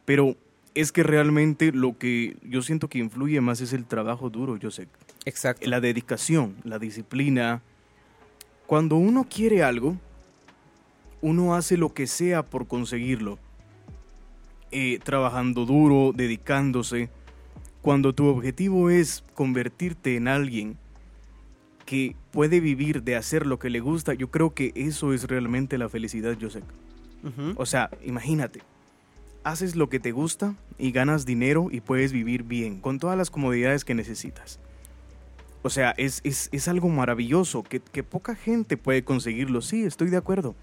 [0.03, 0.35] pero
[0.73, 4.71] es que realmente lo que yo siento que influye más es el trabajo duro, yo
[4.71, 4.87] sé.
[5.25, 5.69] Exacto.
[5.69, 7.61] La dedicación, la disciplina.
[8.65, 9.95] Cuando uno quiere algo,
[11.21, 13.37] uno hace lo que sea por conseguirlo.
[14.71, 17.09] Eh, trabajando duro, dedicándose.
[17.83, 20.77] Cuando tu objetivo es convertirte en alguien
[21.91, 25.77] que puede vivir de hacer lo que le gusta, yo creo que eso es realmente
[25.77, 26.63] la felicidad, Joseph.
[27.57, 28.61] O sea, imagínate,
[29.43, 33.29] haces lo que te gusta y ganas dinero y puedes vivir bien, con todas las
[33.29, 34.57] comodidades que necesitas.
[35.63, 40.15] O sea, es, es, algo maravilloso, que, que, poca gente puede conseguirlo, sí, estoy de
[40.15, 40.55] acuerdo.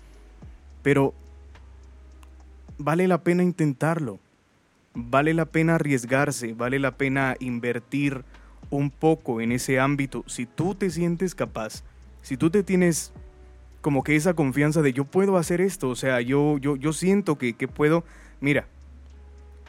[0.83, 1.13] Pero
[2.79, 4.19] vale la pena intentarlo,
[4.95, 8.25] vale la pena arriesgarse, vale la pena invertir
[8.71, 10.25] un poco en ese ámbito.
[10.27, 11.83] Si tú te sientes capaz,
[12.23, 13.13] si tú te tienes
[13.81, 17.39] como que esa confianza de yo puedo hacer esto, o sea, yo, yo, yo siento
[17.39, 18.05] que, que puedo
[18.41, 18.69] Mira,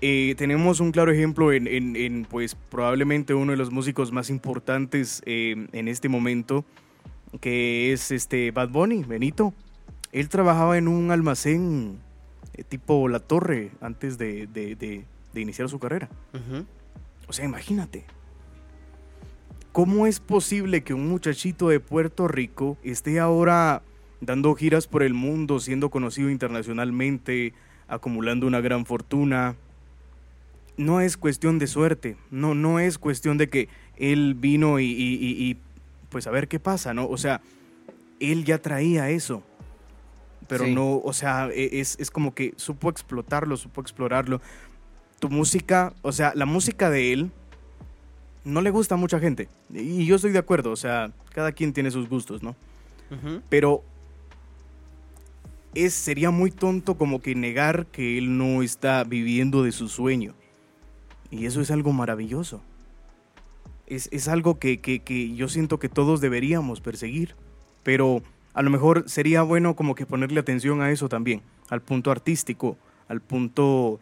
[0.01, 5.67] eh, tenemos un claro ejemplo en, pues, probablemente uno de los músicos más importantes eh,
[5.71, 6.65] en este momento,
[7.41, 9.53] que es este Bad Bunny, Benito.
[10.11, 11.97] Él trabajaba en un almacén
[12.53, 16.09] eh, tipo La Torre antes de, iniciar su carrera.
[17.27, 18.05] O sea, imagínate.
[19.71, 23.81] ¿Cómo es posible que un muchachito de Puerto Rico esté ahora
[24.19, 27.53] dando giras por el mundo, siendo conocido internacionalmente,
[27.87, 29.55] acumulando una gran fortuna,
[30.77, 35.15] no es cuestión de suerte, no, no es cuestión de que él vino y, y-
[35.15, 35.57] y- y,
[36.09, 37.07] pues a ver qué pasa, ¿no?
[37.07, 37.41] O sea,
[38.19, 39.43] él ya traía eso,
[40.47, 40.73] pero Sí.
[40.73, 44.41] no, o sea, e- es, es como que supo explotarlo, supo explorarlo.
[45.19, 47.31] Tu música, o sea, la música de él
[48.43, 51.73] no le gusta a mucha gente, y yo estoy de acuerdo, o sea, cada quien
[51.73, 52.55] tiene sus gustos, ¿no?
[53.49, 53.83] Pero
[55.73, 60.33] es, sería muy tonto como que negar que él no está viviendo de su sueño.
[61.31, 62.61] Y eso es algo maravilloso.
[63.87, 67.35] Es, es algo que, que- que yo siento que todos deberíamos perseguir.
[67.83, 68.21] Pero
[68.53, 72.77] a lo mejor sería bueno como que ponerle atención a eso también, al punto artístico,
[73.07, 73.99] al punto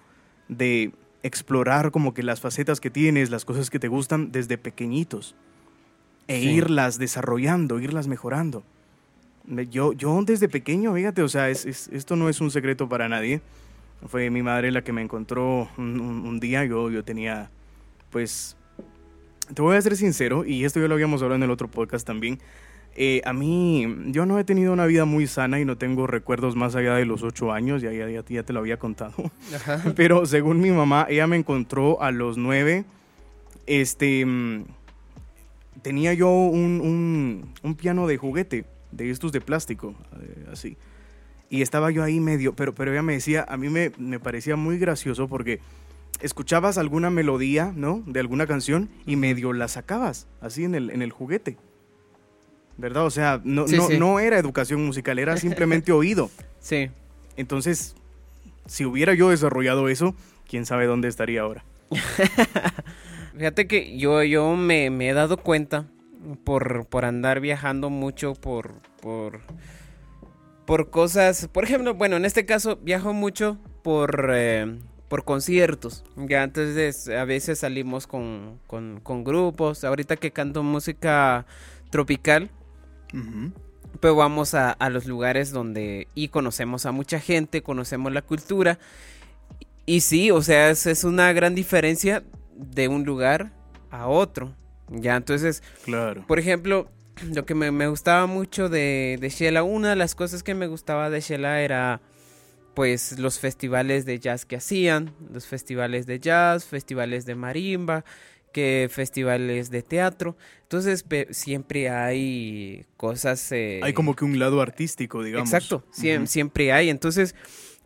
[0.47, 0.91] de
[1.23, 5.35] explorar como que las facetas que tienes, las cosas que te gustan desde pequeñitos.
[6.27, 6.49] E Sí.
[6.49, 8.63] irlas desarrollando, irlas mejorando.
[9.45, 12.89] Me- Yo, yo desde pequeño, fíjate, o sea, es, es- esto no es un secreto
[12.89, 13.41] para nadie.
[14.07, 17.49] Fue mi madre la que me encontró un, un- un día, yo, yo tenía,
[18.11, 18.55] pues,
[19.53, 22.05] te voy a ser sincero, y esto ya lo habíamos hablado en el otro podcast
[22.05, 22.39] también.
[22.95, 26.55] Eh, a mí, yo no he tenido una vida muy sana y no tengo recuerdos
[26.55, 29.13] más allá de los ocho años, ya, ya, ya, te lo había contado.
[29.53, 29.83] Ajá.
[29.95, 32.85] Pero según mi mamá, ella me encontró a los nueve.
[33.65, 34.25] Este.
[34.25, 34.63] mm,
[35.83, 40.75] Tenía yo un, un- un piano de juguete, de estos de plástico, eh, así.
[41.49, 44.55] Y estaba yo ahí medio, pero, pero ella me decía, a mí me, me parecía
[44.55, 45.59] muy gracioso porque
[46.19, 48.03] escuchabas alguna melodía, ¿no?
[48.07, 51.57] De alguna canción y medio la sacabas, así en el, en el juguete.
[52.77, 53.05] ¿Verdad?
[53.05, 53.97] O sea, no, Sí, no, sí.
[53.97, 56.29] no era educación musical, era simplemente oído.
[56.59, 56.89] Sí.
[57.35, 57.95] Entonces,
[58.65, 60.15] si hubiera yo desarrollado eso,
[60.47, 61.63] quién sabe dónde estaría ahora.
[63.37, 65.85] Fíjate que yo, yo me, me he dado cuenta
[66.43, 69.41] por, por andar viajando mucho por, por,
[70.65, 71.47] por cosas.
[71.51, 76.03] Por ejemplo, bueno, en este caso viajo mucho por, eh, por conciertos.
[76.15, 79.83] Ya entonces a veces salimos con, con, con grupos.
[79.83, 81.45] Ahorita que canto música
[81.91, 82.49] tropical,
[83.99, 88.79] pues vamos a, a los lugares donde y conocemos a mucha gente, conocemos la cultura.
[89.85, 92.23] Y sí, o sea, es, es una gran diferencia
[92.55, 93.51] de un lugar
[93.89, 94.53] a otro.
[94.89, 96.25] Ya, entonces, Claro.
[96.27, 96.89] por ejemplo,
[97.33, 100.67] lo que me, me gustaba mucho de, de Shela, una de las cosas que me
[100.67, 102.01] gustaba de Shela era
[102.73, 108.05] pues los festivales de jazz que hacían, los festivales de jazz, festivales de marimba,
[108.51, 110.35] que festivales de teatro.
[110.63, 113.51] Entonces siempre hay cosas...
[113.51, 115.49] eh, Hay como que un lado artístico, digamos.
[115.49, 116.89] Exacto, siempre hay.
[116.89, 117.35] Entonces,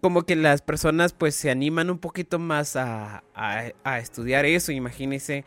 [0.01, 4.71] como que las personas pues se animan un poquito más a, a- a estudiar eso.
[4.71, 5.43] Imagínense,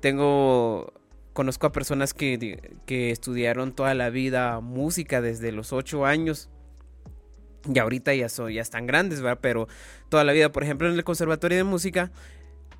[0.00, 0.92] tengo,
[1.32, 6.48] conozco a personas que, que estudiaron toda la vida música desde los ocho años.
[7.72, 9.38] Y ahorita ya, son, ya están grandes, ¿verdad?
[9.40, 9.68] Pero
[10.08, 12.10] toda la vida, por ejemplo, en el Conservatorio de Música,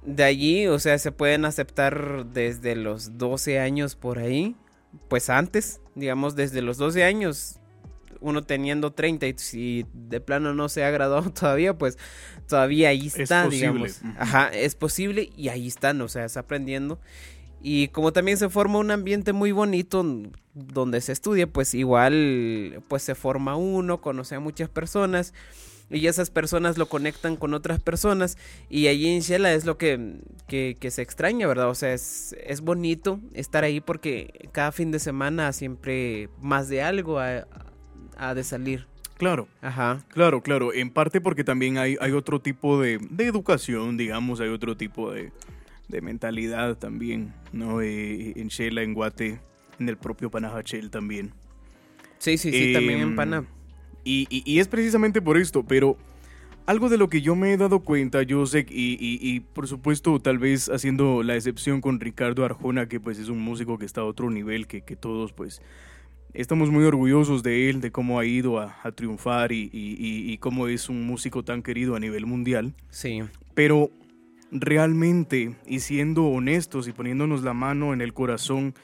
[0.05, 4.57] de allí, o sea, se pueden aceptar desde los 12 años por ahí.
[5.09, 7.61] Pues antes, digamos, desde los 12 años,
[8.21, 11.99] uno teniendo 30 y si de plano no se ha graduado todavía, pues
[12.47, 14.01] todavía ahí Es está, digamos.
[14.19, 17.01] Ajá, es posible y ahí están, o sea, está aprendiendo.
[17.65, 20.05] Y como también se forma un ambiente muy bonito
[20.53, 25.33] donde se estudia, pues igual pues se forma uno, conoce a muchas personas
[25.93, 30.21] y esas personas lo conectan con otras personas y allí en Shela es lo que,
[30.49, 31.69] que, que se extraña, ¿verdad?
[31.69, 36.83] O sea, es, es bonito estar ahí porque cada fin de semana siempre más de
[36.83, 37.47] algo ha,
[38.17, 38.87] ha de salir.
[39.19, 40.05] Claro, Ajá.
[40.09, 40.73] claro, claro.
[40.73, 45.13] En parte porque también hay, hay otro tipo de, de educación, digamos, hay otro tipo
[45.13, 45.31] de,
[45.89, 47.83] de mentalidad también, ¿no?
[47.83, 49.39] Eh, en Shela, en Guate,
[49.79, 51.33] en el propio Panajachel también.
[52.19, 53.45] Sí, sí, sí, también en Em, Pana.
[54.05, 55.97] Y, y- y es precisamente por esto, pero
[56.67, 60.69] algo de lo que yo me he dado cuenta, Josek, y, por supuesto tal vez
[60.69, 64.31] haciendo la excepción con Ricardo Arjona, que pues es un músico que está a otro
[64.31, 65.61] nivel, que, que todos pues
[66.35, 70.89] estamos muy orgullosos de él, de cómo ha ido a, a triunfar y cómo es
[70.89, 72.75] un músico tan querido a nivel mundial.
[72.91, 73.23] Sí.
[73.55, 73.91] Pero
[74.53, 78.75] realmente, y siendo honestos y poniéndonos la mano en el corazón,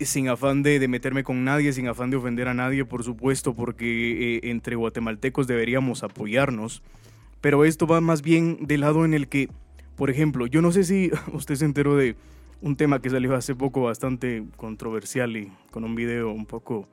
[0.00, 3.54] sin afán de, de meterme con nadie, sin afán de ofender a nadie, por supuesto,
[3.54, 6.82] porque eh, entre guatemaltecos deberíamos apoyarnos.
[7.40, 9.48] Pero esto va más bien del lado en el que,
[9.96, 12.16] por ejemplo, yo no sé si usted se enteró de
[12.60, 16.88] un tema que salió hace poco bastante controversial y con un video un poco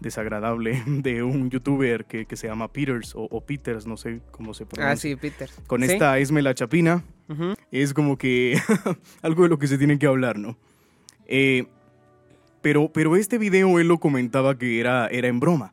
[0.00, 4.52] desagradable de un youtuber que, que se llama Peters o, o Peters, no sé cómo
[4.52, 5.48] se pronuncia Ah, sí, Peter.
[5.66, 5.92] con Sí.
[5.92, 7.54] esta Esme la Chapina, Ujú.
[7.72, 8.58] es como que
[9.22, 10.56] algo de lo que se tiene que hablar, ¿no?
[11.26, 11.66] Eh,
[12.66, 15.72] pero, pero este video él lo comentaba que era, era en broma.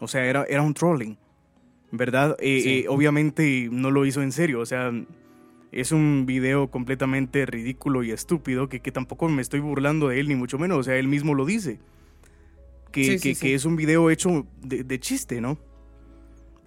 [0.00, 1.18] O sea, era, era un trolling,
[1.92, 2.34] ¿verdad?
[2.40, 2.70] Eh, Sí.
[2.78, 4.90] eh, obviamente no lo hizo en serio, o sea,
[5.70, 10.28] es un video completamente ridículo y estúpido, que, que tampoco me estoy burlando de él,
[10.28, 11.78] ni mucho menos, o sea, él mismo lo dice.
[12.90, 13.40] Que, Sí, que- sí.
[13.42, 15.58] que es un video hecho de, de chiste, ¿no?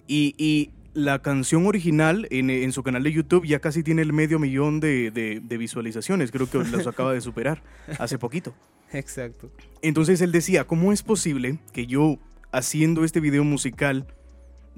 [0.05, 4.13] Y, y la canción original en, en su canal de YouTube ya casi tiene el
[4.13, 7.61] medio millón de, de- de visualizaciones, creo que los acaba de superar
[7.99, 8.55] hace poquito.
[8.91, 9.51] Exacto.
[9.83, 12.17] Entonces él decía, ¿cómo es posible que yo
[12.51, 14.07] haciendo este video musical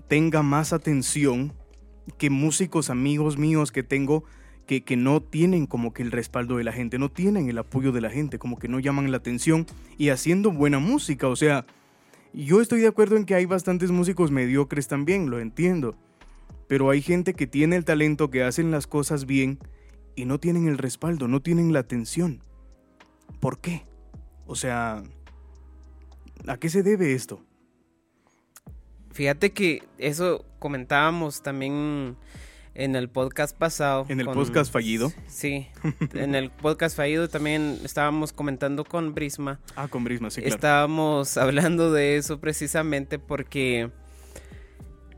[0.10, 1.54] tenga más atención
[2.18, 4.26] que músicos amigos míos que tengo
[4.68, 7.94] que, que no tienen como que el respaldo de la gente, no tienen el apoyo
[7.94, 9.66] de la gente, como que no llaman la atención
[9.98, 11.28] y haciendo buena música?
[11.30, 11.66] O sea,
[12.34, 15.96] yo estoy de acuerdo en que hay bastantes músicos mediocres también, lo entiendo,
[16.70, 19.58] pero hay gente que tiene el talento, que hacen las cosas bien
[20.16, 22.44] y no tienen el respaldo, no tienen la atención.
[23.40, 23.88] ¿Por qué?
[24.46, 25.02] O sea,
[26.46, 27.44] ¿a qué se debe esto?
[29.12, 32.16] Fíjate que eso comentábamos también
[32.76, 34.06] en el podcast pasado.
[34.08, 35.12] ¿En el podcast fallido?
[35.28, 35.68] Sí,
[36.14, 39.60] en el podcast fallido también estábamos comentando con Brisma.
[39.76, 40.56] Ah, con Brisma, sí, claro.
[40.56, 43.90] Estábamos hablando de eso precisamente porque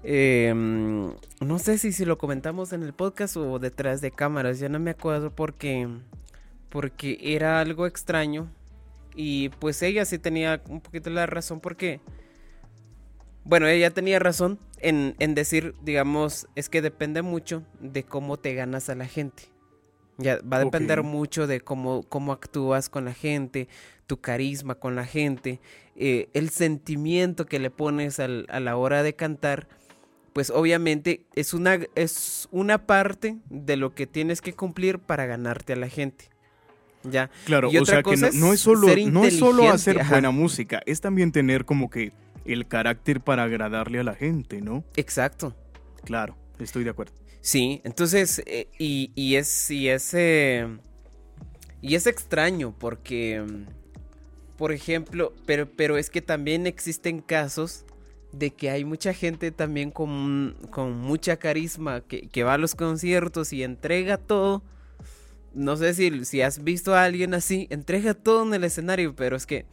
[0.04, 4.70] eh, no sé si, si lo comentamos en el podcast o detrás de cámaras, ya
[4.70, 5.88] no me acuerdo porque
[6.70, 8.50] porque era algo extraño
[9.16, 12.00] y pues ella sí tenía un poquito la razón porque
[13.44, 18.54] bueno, ella tenía razón en, en decir, digamos, es que depende mucho de cómo te
[18.54, 19.44] ganas a la gente.
[20.18, 23.68] Ya, va a depender mucho de cómo, cómo actúas con la gente,
[24.06, 25.60] tu carisma con la gente,
[25.96, 29.68] eh, el sentimiento que le pones al- a la hora de cantar,
[30.34, 35.74] pues obviamente es una, es una parte de lo que tienes que cumplir para ganarte
[35.74, 36.30] a la gente.
[37.04, 37.32] Ya.
[37.46, 40.00] Claro, Y o otra sea que cosa no, no es solo, no es solo hacer
[40.00, 40.12] ajá.
[40.12, 42.14] buena música, es también tener como que
[42.46, 44.84] el carácter para agradarle a la gente, ¿no?
[44.96, 45.56] Exacto.
[46.06, 47.14] Claro, estoy de acuerdo.
[47.42, 50.68] Sí, entonces, eh, y, y es, y es, eh,
[51.82, 53.44] y es extraño porque,
[54.58, 57.86] por ejemplo, pero, pero es que también existen casos
[58.32, 62.76] de que hay mucha gente también con, con mucha carisma que, que va a los
[62.76, 64.64] conciertos y entrega todo.
[65.54, 69.36] No sé si, si has visto a alguien así, entrega todo en el escenario, pero
[69.36, 69.66] es que,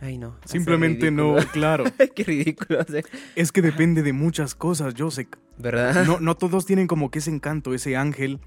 [0.00, 0.36] ay no.
[0.46, 1.84] Simplemente no, claro.
[2.14, 3.04] Qué ridículo, hace,
[3.36, 5.28] Es que depende de muchas cosas, Joseph.
[5.58, 6.06] ¿verdad?
[6.06, 8.40] No, no todos tienen como que ese encanto, ese ángel,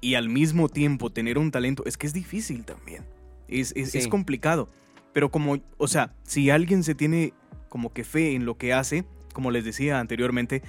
[0.00, 1.82] y al mismo tiempo tener un talento.
[1.84, 3.04] Es que es difícil también.
[3.48, 4.70] Es, es, es complicado.
[5.12, 7.34] Pero como, o sea, si alguien se tiene
[7.74, 10.62] como que fe en lo que hace, como les decía anteriormente,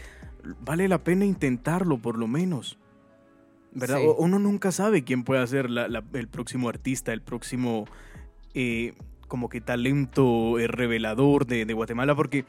[0.62, 2.80] vale la pena intentarlo por lo menos.
[3.74, 4.00] ¿Verdad?
[4.00, 4.08] Sí.
[4.18, 7.86] Uno nunca sabe quién puede ser la- la- el próximo artista, el próximo
[8.56, 8.94] eh,
[9.28, 12.44] como que talento eh, revelador de, de Guatemala, porque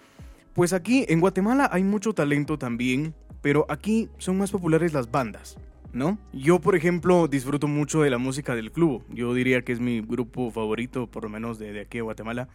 [0.54, 5.58] pues aquí en Guatemala hay mucho talento también, pero aquí son más populares las bandas,
[5.92, 6.16] ¿no?
[6.32, 9.04] Yo, por ejemplo, disfruto mucho de la música del club.
[9.10, 12.48] Yo diría que es mi grupo favorito, por lo menos de, de aquí de Guatemala.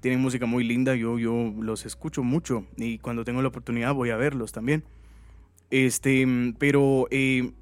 [0.00, 4.10] Tienen música muy linda, yo, yo los escucho mucho y cuando tengo la oportunidad voy
[4.10, 4.82] a verlos también.
[5.70, 6.26] Este,
[6.58, 7.52] pero, eh,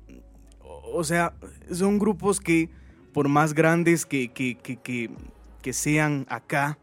[0.60, 1.34] o sea,
[1.70, 2.70] son grupos que
[3.12, 5.10] por más grandes que, que, que,
[5.62, 6.78] que, sean acá,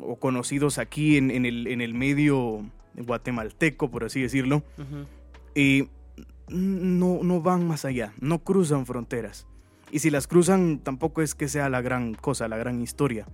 [0.00, 2.64] o conocidos aquí en, en el, en el medio
[2.96, 5.06] guatemalteco, por así decirlo, Ujú.
[5.54, 5.86] eh,
[6.48, 9.46] no, no van más allá, no cruzan fronteras.
[9.92, 13.26] Y si las cruzan, tampoco es que sea la gran cosa, la gran historia.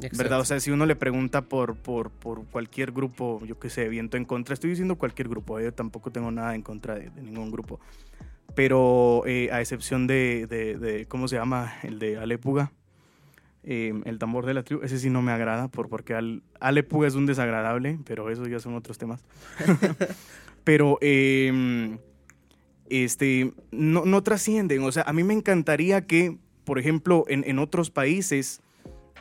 [0.00, 0.12] ¿Verdad?
[0.38, 0.38] Exacto.
[0.40, 4.16] O sea, si uno le pregunta por, por, por cualquier grupo, yo qué sé, viento
[4.16, 7.50] en contra, estoy diciendo cualquier grupo, yo tampoco tengo nada en contra de, de ningún
[7.50, 7.80] grupo.
[8.54, 11.74] Pero eh, a excepción de, de- de- ¿cómo se llama?
[11.82, 12.72] El de Alepuga,
[13.62, 17.06] eh, el tambor de la tribu, ese sí no me agrada, por, porque Al- Alepuga
[17.06, 19.22] es un desagradable, pero eso ya son otros temas.
[20.64, 21.96] pero, eh,
[22.88, 27.58] este, no, no trascienden, o sea, a mí me encantaría que, por ejemplo, en, en
[27.58, 28.60] otros países,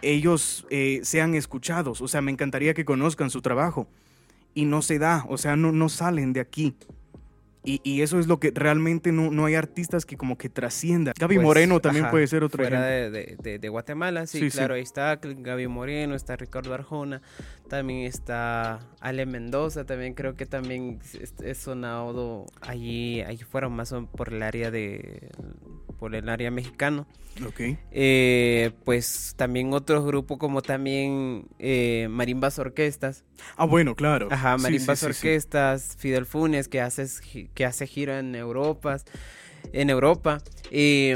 [0.02, 2.02] ellos eh, sean escuchados.
[2.02, 3.88] O sea, me encantaría que conozcan su trabajo.
[4.54, 6.76] Y no se da, o sea, no, no salen de aquí.
[7.66, 11.14] Y, y eso es lo que realmente no, no hay artistas que como que trasciendan.
[11.20, 14.40] Gaby Pues, Moreno también ajá, puede ser otro fuera de, de- de- de Guatemala, sí,
[14.40, 14.58] Sí, sí.
[14.58, 17.22] claro, ahí está Gaby Moreno, está Ricardo Arjona,
[17.68, 23.93] también está Ale Mendoza, también creo que también es, es sonado allí, allí fueron más
[24.16, 25.30] por el área de,
[26.00, 27.06] por el área mexicano.
[27.45, 27.62] Ok.
[27.91, 33.24] Eh, pues también otros grupos como también eh, Marimbas Orquestas,
[33.56, 34.28] Ah, bueno, claro.
[34.32, 35.18] Ajá, Marimbas sí, sí, sí.
[35.28, 37.06] Orquestas, Fidel Funes, que hace,
[37.54, 38.97] que hace gira en Europa.
[39.74, 40.41] En Europa.
[40.72, 41.16] Eh,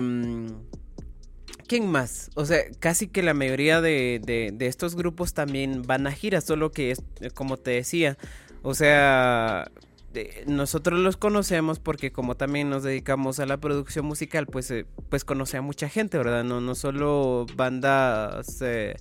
[1.67, 2.29] ¿Quién más?
[2.35, 6.41] O sea, casi que la mayoría de, de- de estos grupos también van a gira,
[6.41, 7.01] solo que es,
[7.33, 8.17] como te decía,
[8.61, 9.71] o sea,
[10.13, 14.85] eh, nosotros los conocemos porque como también nos dedicamos a la producción musical, pues, eh,
[15.09, 16.43] pues conoce a mucha gente, ¿verdad?
[16.43, 18.61] No, no solo bandas...
[18.61, 18.95] Eh,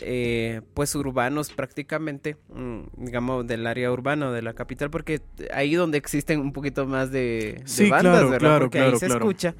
[0.00, 5.20] eh, pues urbanos prácticamente, mm, digamos del área urbana de la capital, porque
[5.52, 8.38] ahí donde existen un poquito más de, de Sí, bandas, claro, ¿verdad?
[8.48, 9.20] claro, porque claro, ahí se claro.
[9.20, 9.54] escucha.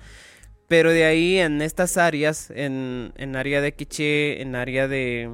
[0.68, 5.30] Pero de ahí en estas áreas, en, en área de Quiché, en área de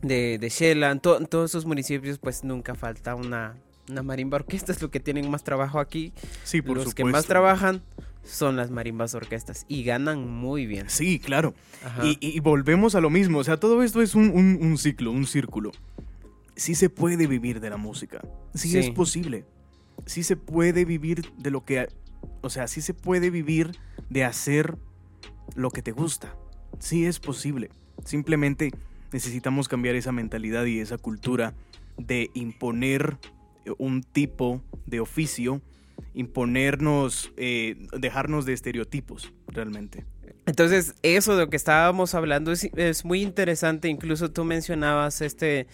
[0.00, 3.56] de, de Shela, en, to- en todos esos municipios, pues nunca falta una,
[3.88, 6.12] una marimba orquesta, es lo que tienen más trabajo aquí.
[6.44, 6.96] Sí, por Los supuesto.
[6.96, 7.82] que más trabajan
[8.22, 10.90] son las marimbas orquestas y ganan muy bien.
[10.90, 11.54] Sí, claro.
[12.02, 13.38] Y, y volvemos a lo mismo.
[13.38, 15.72] O sea, todo esto es un, un- un ciclo, un círculo.
[16.56, 18.20] Sí se puede vivir de la música.
[18.54, 18.78] Sí, Sí.
[18.78, 19.44] es posible.
[20.06, 21.88] Sí se puede vivir de lo que...
[22.42, 23.76] O sea, sí se puede vivir
[24.10, 24.76] de hacer
[25.54, 26.34] lo que te gusta.
[26.78, 27.70] Sí es posible.
[28.04, 28.72] Simplemente
[29.12, 31.54] necesitamos cambiar esa mentalidad y esa cultura
[31.96, 33.18] de imponer
[33.78, 35.60] un tipo de oficio,
[36.32, 40.04] imponernos, eh, dejarnos de estereotipos, realmente.
[40.46, 43.88] Entonces, eso de lo que estábamos hablando es, es muy interesante.
[43.88, 45.66] Incluso tú mencionabas este,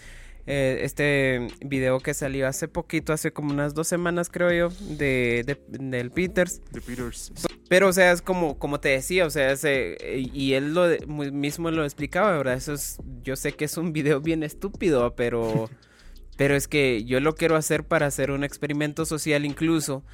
[0.47, 5.45] eh, este video que salió hace poquito, hace como unas dos semanas, creo yo, de,
[5.47, 6.61] de- del Peters.
[6.73, 7.33] The Peters.
[7.69, 9.97] Pero, o sea, es como, como te decía, o sea, es, eh,
[10.33, 12.55] y él lo de- mismo lo explicaba, ¿verdad?
[12.55, 15.71] Eso es, yo sé que es un video bien estúpido, pero,
[16.37, 20.05] pero es que yo lo quiero hacer para hacer un experimento social incluso.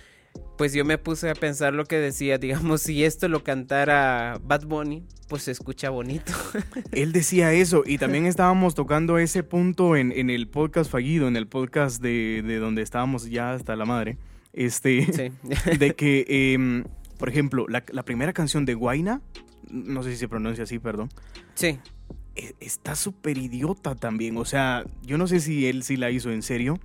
[0.57, 4.67] Pues yo me puse a pensar lo que decía, digamos, si esto lo cantara Bad
[4.67, 6.33] Bunny, pues se escucha bonito.
[6.93, 11.37] Él decía eso y también estábamos tocando ese punto en, en el podcast fallido, en
[11.37, 14.19] el podcast de, de donde estábamos ya hasta la madre.
[14.53, 15.33] Este, Sí.
[15.79, 16.85] de que, em,
[17.19, 19.23] por ejemplo, la, la primera canción de Guaina,
[19.71, 21.09] no sé si se pronuncia así, perdón,
[21.55, 21.79] Sí.
[22.37, 24.37] E- está súper idiota también.
[24.37, 26.79] O sea, yo no sé si él sí la hizo en serio,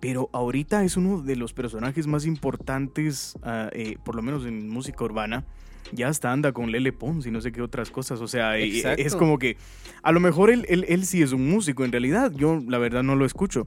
[0.00, 4.68] pero ahorita es uno de los personajes más importantes, ah, eh, por lo menos en
[4.68, 5.44] música urbana.
[5.92, 8.20] Ya hasta anda con Lele Pons y no sé qué otras cosas.
[8.20, 9.56] O sea, eh, es como que
[10.02, 12.32] a lo mejor él, él, él sí es un músico en realidad.
[12.32, 13.66] Yo la verdad no lo escucho.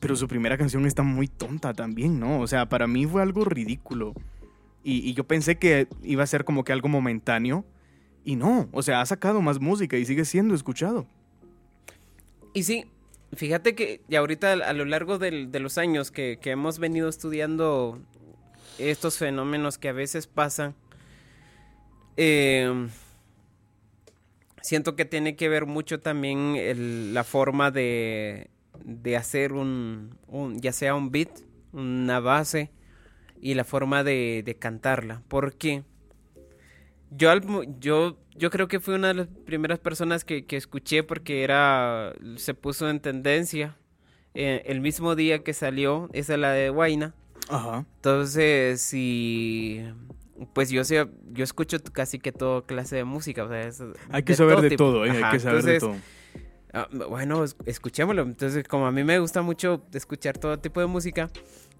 [0.00, 2.40] Pero su primera canción está muy tonta también, ¿no?
[2.40, 4.12] O sea, para mí fue algo ridículo.
[4.82, 7.64] Y, y yo pensé que iba a ser como que algo momentáneo.
[8.26, 11.06] Y no, o sea, ha sacado más música y sigue siendo escuchado.
[12.52, 12.86] Y sí,
[13.32, 18.00] fíjate que ya ahorita a lo largo de los años que, hemos venido estudiando
[18.80, 20.74] estos fenómenos que a veces pasan,
[22.16, 22.88] eh,
[24.60, 28.50] siento que tiene que ver mucho también la forma de,
[28.84, 30.18] de hacer un,
[30.56, 31.30] ya sea un beat,
[31.72, 32.72] una base
[33.40, 35.22] y la forma de, de cantarla.
[35.28, 35.84] Porque
[37.10, 37.32] yo,
[37.80, 42.12] yo, yo creo que fui una de las primeras personas que, que escuché porque era,
[42.36, 43.76] se puso en tendencia
[44.34, 47.14] eh, el mismo día que salió, esa es la de Guaina.
[47.48, 47.84] Ajá.
[47.96, 49.82] Entonces, sí,
[50.52, 53.44] pues yo sé, yo escucho casi que toda clase de música.
[53.44, 54.84] O sea, es Hay que saber de tipo.
[54.84, 55.10] todo, ¿eh?
[55.24, 55.94] Hay que saber de todo.
[56.72, 58.22] Ah, bueno, es- escuchémoslo.
[58.22, 61.30] Entonces, como a mí me gusta mucho escuchar todo tipo de música,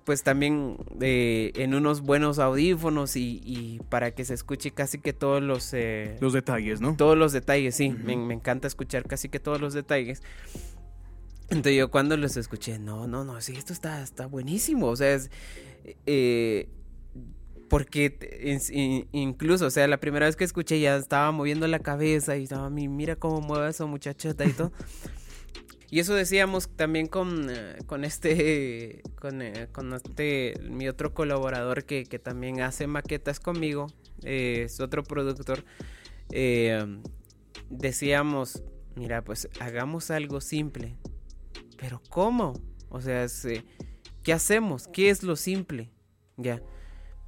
[0.07, 5.12] pues también eh, en unos buenos audífonos y, y para que se escuche casi que
[5.12, 5.74] todos los...
[5.74, 6.96] eh, Los detalles, ¿no?
[6.96, 7.90] todos los detalles, sí.
[7.90, 10.22] Me, me encanta escuchar casi que todos los detalles.
[11.50, 14.86] Entonces yo cuando los escuché, no, no, no, sí, esto está, está buenísimo.
[14.86, 15.28] O sea, es...
[16.07, 16.68] eh,
[17.68, 18.16] porque
[19.11, 22.70] incluso, o sea, la primera vez que escuché ya estaba moviendo la cabeza y estaba,
[22.70, 24.70] "Mi- mira cómo mueve esa muchachota y todo.
[25.91, 31.84] Y eso decíamos también con, eh, con este, con, eh, con este, mi otro colaborador
[31.84, 33.87] que, que también hace maquetas conmigo,
[34.22, 35.64] eh, es otro productor.
[37.70, 38.62] decíamos,
[38.97, 40.97] mira, pues hagamos algo simple.
[41.78, 42.55] Pero ¿cómo?
[42.89, 43.26] O sea,
[44.22, 44.89] ¿qué hacemos?
[44.89, 45.91] ¿Qué es lo simple?
[46.37, 46.62] Ya.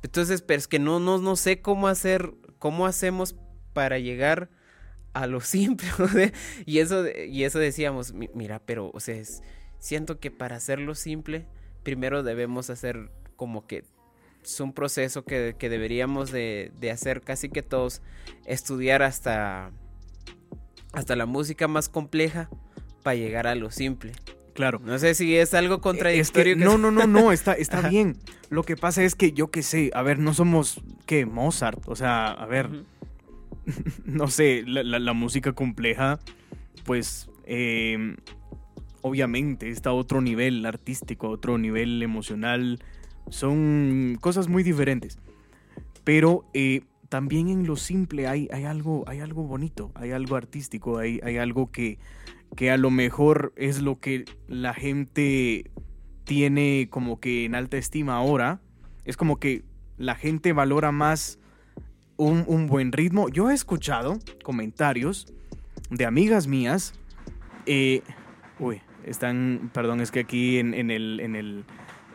[0.02, 3.36] Entonces, pero es que no, no, no sé cómo hacer, cómo hacemos
[3.72, 4.50] para llegar
[5.22, 5.88] a lo simple.
[6.66, 9.42] y eso, y eso decíamos, "Mi- mira, pero, o sea, es-
[9.78, 11.46] siento que para hacerlo simple,
[11.82, 13.84] primero debemos hacer como que
[14.44, 18.02] es un proceso que, que deberíamos de, de hacer casi que todos,
[18.46, 19.70] estudiar hasta,
[20.92, 22.48] hasta la música más compleja
[23.02, 24.12] para llegar a lo simple.
[24.54, 24.80] Claro.
[24.84, 26.54] No sé si es algo Es contradictorio.
[26.54, 27.88] que, que- no, no, no, no, está, está Ajá.
[27.90, 28.16] bien.
[28.50, 31.26] Lo que pasa es que yo qué sé, a ver, no somos, ¿qué?
[31.26, 31.80] Mozart.
[31.86, 32.68] O sea, a ver.
[34.04, 36.18] no sé, la, música compleja,
[36.84, 38.16] pues eh,
[39.02, 42.78] obviamente está a otro nivel artístico, a otro nivel emocional,
[43.30, 45.18] son cosas muy diferentes.
[46.04, 50.98] Pero eh, también en lo simple hay, hay, algo, hay algo bonito, hay algo artístico,
[50.98, 51.98] hay, hay algo que,
[52.56, 55.70] que a lo mejor es lo que la gente
[56.24, 58.60] tiene como que en alta estima ahora.
[59.04, 59.64] Es como que
[59.96, 61.38] la gente valora más
[62.18, 63.30] un, un buen ritmo.
[63.30, 65.26] Yo he escuchado comentarios
[65.88, 66.92] de amigas mías.
[67.64, 68.02] eh,
[68.58, 71.64] uy, están, perdón, es que aquí en, en el, en el,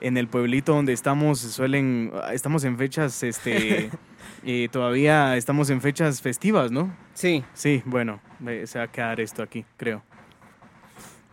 [0.01, 3.89] en el pueblito donde estamos suelen, estamos en fechas, este,
[4.43, 6.95] eh, todavía estamos en fechas festivas, ¿no?
[7.15, 10.03] Sí, Sí, bueno, eh, se va a quedar esto aquí, creo.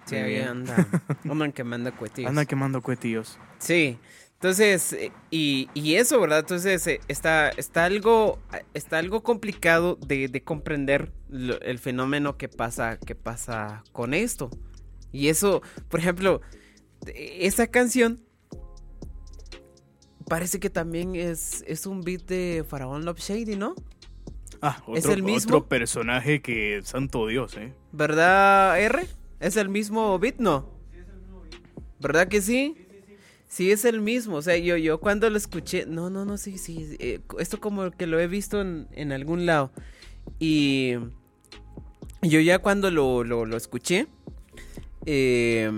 [0.07, 0.87] sí, ahí anda.
[1.29, 2.29] Andan quemando cuetillos.
[2.31, 3.39] Anda quemando cuetillos.
[3.59, 3.99] Sí.
[4.41, 6.39] Entonces, eh, y, y eso, ¿verdad?
[6.39, 8.39] Entonces, eh, está, está, algo,
[8.73, 14.49] está algo complicado de, de comprender lo- el fenómeno que pasa, que pasa con esto.
[15.13, 15.61] Y eso,
[15.91, 16.41] por ejemplo,
[17.07, 18.23] eh, esa canción
[20.27, 23.75] parece que también es, es un beat de Faraón Love Shady, ¿no?
[24.63, 25.57] Ah, ¿Es otro, el mismo?
[25.59, 27.75] otro personaje que, santo Dios, ¿eh?
[27.93, 29.07] ¿Verdad, R?
[29.39, 30.81] ¿Es el mismo beat, no?
[32.01, 32.87] ¿Verdad que sí?
[33.51, 34.37] Sí, es el mismo.
[34.37, 35.85] O sea, yo, yo cuando lo escuché.
[35.87, 36.97] No, no, no, sí, sí.
[37.01, 39.73] eh, esto como que lo he visto en, en algún lado.
[40.39, 40.95] Y.
[42.23, 44.09] Yo ya cuando lo, lo, lo escuché.
[45.07, 45.71] eh,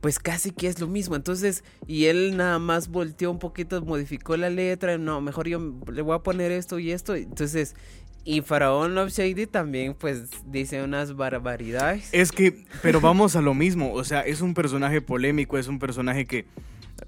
[0.00, 1.16] pues casi que es lo mismo.
[1.16, 4.98] Entonces, y él nada más volteó un poquito, modificó la letra.
[4.98, 5.60] No, mejor yo
[5.92, 7.14] le voy a poner esto y esto.
[7.14, 7.74] Entonces,
[8.24, 12.10] y Faraón Love Shady también, pues, dice unas barbaridades.
[12.12, 15.78] Es que, pero vamos a lo mismo, o sea, es un personaje polémico, es un
[15.78, 16.44] personaje que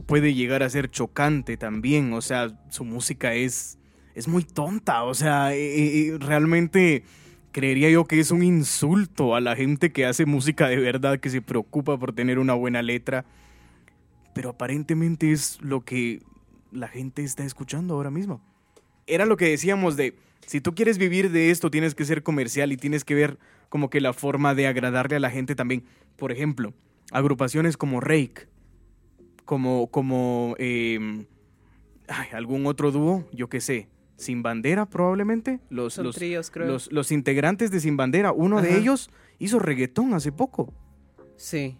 [0.06, 3.78] puede llegar a ser chocante también, o sea, su música es,
[4.14, 7.04] es muy tonta, o sea, eh, eh, realmente
[7.52, 11.30] creería yo que es un insulto a la gente que hace música de verdad, que
[11.30, 13.24] se preocupa por tener una buena letra,
[14.34, 16.22] pero aparentemente es lo que
[16.72, 18.40] la gente está escuchando ahora mismo.
[19.06, 20.16] Era lo que decíamos de,
[20.46, 23.38] si tú quieres vivir de esto, tienes que ser comercial y tienes que ver
[23.68, 25.84] como que la forma de agradarle a la gente también.
[26.16, 26.74] Por ejemplo,
[27.10, 28.48] agrupaciones como Rake,
[29.44, 31.26] como, como eh,
[32.08, 35.60] ay, algún otro dúo, yo qué sé, Sin Bandera probablemente.
[35.70, 36.66] Los, tríos, creo.
[36.66, 40.72] los, los integrantes de Sin Bandera, uno de ellos hizo reggaetón hace poco.
[41.36, 41.76] Sí.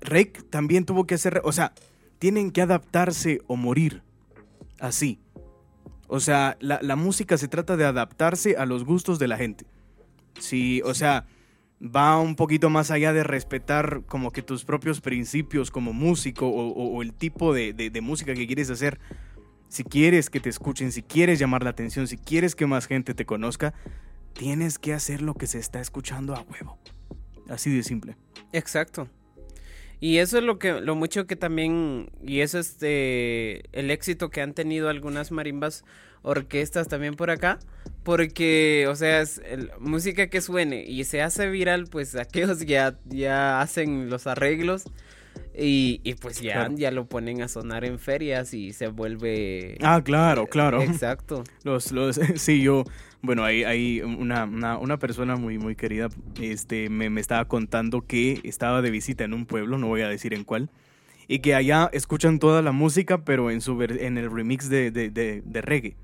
[0.00, 1.72] Rake también tuvo que hacer, o sea,
[2.18, 4.02] tienen que adaptarse o morir.
[4.78, 5.20] Así.
[6.12, 9.64] O sea, la, la música se trata de adaptarse a los gustos de la gente.
[10.38, 11.26] Sí, o sea,
[11.80, 17.00] va un poquito más allá de respetar como que tus propios principios como músico o,
[17.02, 18.98] el tipo de, de- de música que quieres hacer.
[19.68, 23.14] Si quieres que te escuchen, si quieres llamar la atención, si quieres que más gente
[23.14, 23.72] te conozca,
[24.32, 26.76] tienes que hacer lo que se está escuchando a huevo.
[27.48, 28.16] Así de simple.
[28.52, 29.08] Exacto.
[30.00, 34.30] Y eso es lo que, lo mucho que también, y eso es de el éxito
[34.30, 35.84] que han tenido algunas marimbas
[36.22, 37.58] orquestas también por acá,
[38.02, 42.98] porque, o sea, es el- música que suene y se hace viral, pues aquellos ya,
[43.06, 44.84] ya hacen los arreglos
[45.54, 46.74] y, y pues ya, Claro.
[46.76, 49.76] ya lo ponen a sonar en ferias y se vuelve...
[49.82, 50.82] Ah, claro, claro.
[50.82, 51.44] Exacto.
[51.64, 52.84] Los, los, sí, yo,
[53.22, 56.08] bueno, hay, hay una, una, una persona muy, muy querida,
[56.40, 60.08] este, me, me estaba contando que estaba de visita en un pueblo, no voy a
[60.08, 60.70] decir en cuál,
[61.28, 65.10] y que allá escuchan toda la música, pero en, su, en el remix de, de,
[65.10, 65.96] de, de reggae.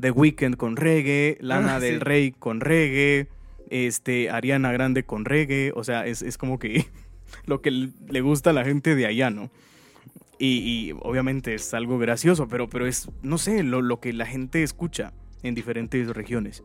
[0.00, 2.00] The Weeknd con reggae, Lana Ah, del sí.
[2.00, 3.28] Rey con reggae,
[3.70, 6.86] este, Ariana Grande con reggae, o sea, es, es como que
[7.46, 9.50] lo que le gusta a la gente de allá, ¿no?
[10.40, 14.26] Y, y obviamente es algo gracioso, pero, pero es, no sé, lo, lo que la
[14.26, 15.12] gente escucha
[15.42, 16.62] en diferentes regiones.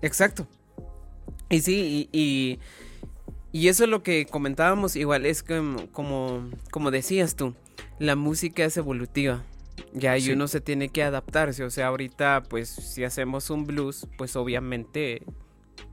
[0.00, 0.46] Exacto.
[1.48, 2.58] Y sí, y, y,
[3.52, 7.54] y eso es lo que comentábamos, igual es como, como, como decías tú,
[7.98, 9.42] la música es evolutiva.
[9.94, 10.32] Ya, y Sí.
[10.32, 11.64] uno se tiene que adaptarse.
[11.64, 15.22] O sea, ahorita, pues, si hacemos un blues, pues obviamente,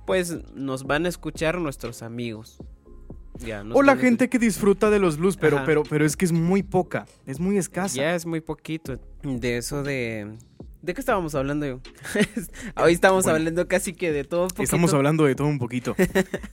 [0.05, 2.57] pues nos van a escuchar nuestros amigos.
[3.39, 5.65] Ya, O la a gente que disfruta de los blues, pero, Ajá.
[5.65, 7.95] pero, pero es que es muy poca, es muy escasa.
[7.95, 10.37] Ya es muy poquito de eso de...
[10.81, 11.81] ¿De qué estábamos hablando yo?
[12.77, 13.37] Hoy estamos Bueno.
[13.37, 14.63] hablando casi que de todo un poquito.
[14.63, 15.95] Estamos hablando de todo un poquito.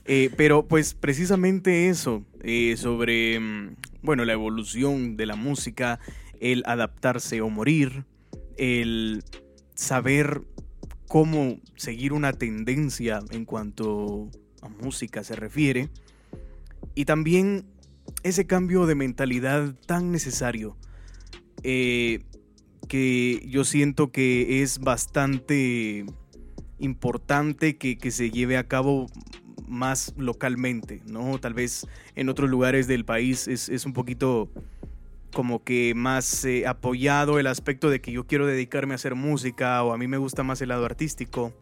[0.09, 5.99] Eh, pero pues precisamente eso, eh, sobre, mm, bueno, la evolución de la música,
[6.39, 8.05] el adaptarse o morir,
[8.57, 9.23] el
[9.75, 10.43] saber
[11.09, 14.29] cómo seguir una tendencia en cuanto
[14.61, 15.89] a música se refiere,
[16.95, 17.65] y también
[18.23, 20.77] ese cambio de mentalidad tan necesario.
[21.63, 22.23] eh,
[22.87, 26.05] que yo siento que es bastante
[26.79, 29.07] importante que, que se lleve a cabo
[29.67, 31.39] más localmente, ¿no?
[31.39, 34.49] Tal vez en otros lugares del país es, es un poquito
[35.33, 39.83] como que más eh, apoyado el aspecto de que yo quiero dedicarme a hacer música
[39.83, 41.53] o a mí me gusta más el lado artístico.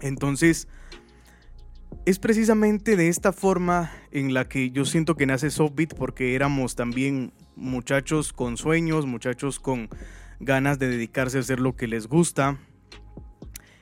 [0.00, 0.68] Entonces,
[2.04, 6.76] es precisamente de esta forma en la que yo siento que nace Softbeat porque éramos
[6.76, 9.88] también muchachos con sueños, muchachos con
[10.40, 12.58] ganas de dedicarse a hacer lo que les gusta.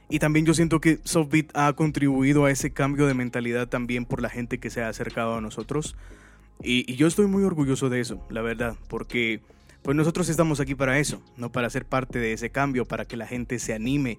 [0.09, 4.21] Y también yo siento que Softbeat ha contribuido a ese cambio de mentalidad también por
[4.21, 5.97] la gente que se ha acercado a nosotros.
[6.63, 9.41] Y, yo estoy muy orgulloso de eso, la verdad, porque
[9.83, 13.17] pues nosotros estamos aquí para eso, no para ser parte de ese cambio, para que
[13.17, 14.19] la gente se anime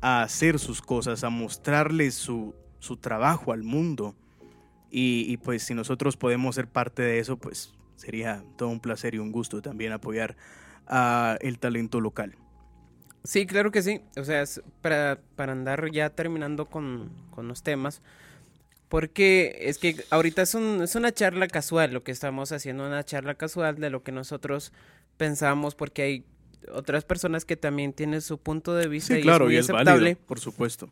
[0.00, 4.14] a hacer sus cosas, a mostrarles su, su trabajo al mundo.
[4.90, 9.14] Y, y, pues si nosotros podemos ser parte de eso, pues sería todo un placer
[9.14, 10.36] y un gusto también apoyar
[10.86, 12.36] a el talento local.
[13.24, 14.02] Sí, claro que sí.
[14.16, 14.44] O sea,
[14.82, 18.02] para, para andar ya terminando con, con, los temas.
[18.88, 23.02] Porque es que ahorita es, un, es una charla casual, lo que estamos haciendo, una
[23.02, 24.72] charla casual de lo que nosotros
[25.16, 26.24] pensamos, porque hay
[26.70, 29.58] otras personas que también tienen su punto de vista sí, y claro, es muy y
[29.58, 30.00] es aceptable.
[30.00, 30.90] válido, por supuesto.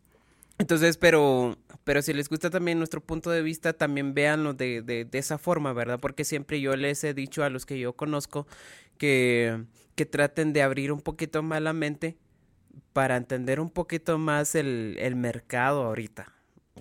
[0.58, 5.04] Entonces, pero, pero si les gusta también nuestro punto de vista, también véanlo de, de,
[5.04, 6.00] de, esa forma, ¿verdad?
[6.00, 8.46] Porque siempre yo les he dicho a los que yo conozco
[8.96, 9.64] que,
[9.94, 12.16] que traten de abrir un poquito más la mente
[12.92, 16.32] para entender un poquito más el, el mercado ahorita.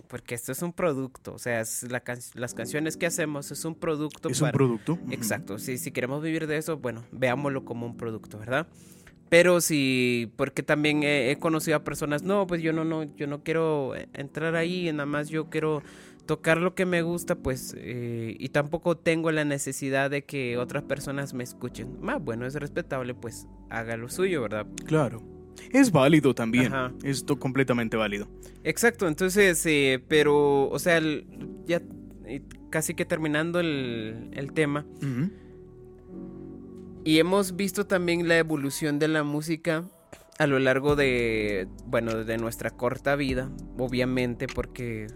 [0.07, 3.65] Porque esto es un producto, o sea, es la can las canciones que hacemos es
[3.65, 4.29] un producto.
[4.29, 4.49] Es para...
[4.49, 4.99] un producto.
[5.09, 8.67] Exacto, si, si queremos vivir de eso, bueno, veámoslo como un producto, ¿verdad?
[9.29, 13.27] Pero sí, porque también he, he, conocido a personas, no, pues yo no, no, yo
[13.27, 15.81] no quiero entrar ahí, nada más yo quiero
[16.25, 20.83] tocar lo que me gusta, pues, eh, y tampoco tengo la necesidad de que otras
[20.83, 21.99] personas me escuchen.
[22.01, 24.67] Más ah, bueno, es respetable, pues haga lo suyo, ¿verdad?
[24.85, 25.21] Claro.
[25.71, 26.67] Es válido también.
[26.67, 26.93] Ajá.
[27.03, 28.27] Esto completamente válido.
[28.63, 31.27] Exacto, entonces, eh, pero, o sea, el,
[31.65, 31.81] ya
[32.25, 34.85] eh, casi que terminando el, el tema.
[35.01, 35.31] Uh -huh.
[37.03, 39.83] Y hemos visto también la evolución de la música
[40.37, 45.07] a lo largo de, bueno, de nuestra corta vida, obviamente, porque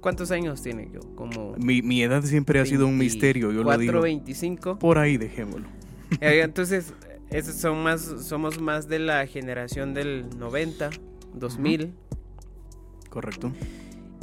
[0.00, 1.00] ¿cuántos años tiene yo?
[1.14, 4.00] Como mi, mi edad siempre 20, ha sido un misterio, yo 4, lo digo.
[4.02, 4.78] 25.
[4.78, 5.68] Por ahí dejémoslo.
[6.20, 6.94] Entonces,
[7.30, 10.90] esos son más, somos más de la generación del 90,
[11.34, 11.80] 2000.
[11.80, 11.92] Uh -huh.
[13.10, 13.52] Correcto.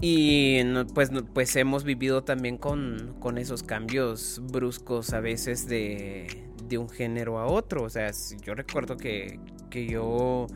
[0.02, 0.64] Y
[0.96, 6.28] pues, pues hemos vivido también con, con esos cambios bruscos a veces de,
[6.68, 7.84] de, un género a otro.
[7.84, 8.10] O sea,
[8.44, 10.48] yo recuerdo que, que yo,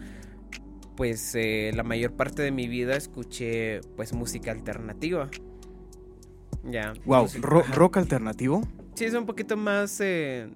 [0.95, 5.29] pues eh, la mayor parte de mi vida escuché pues música alternativa.
[6.63, 6.93] Ya.
[7.05, 8.61] Wow, música, rock, rock alternativo.
[8.95, 10.47] Sí, es un poquito más, eh,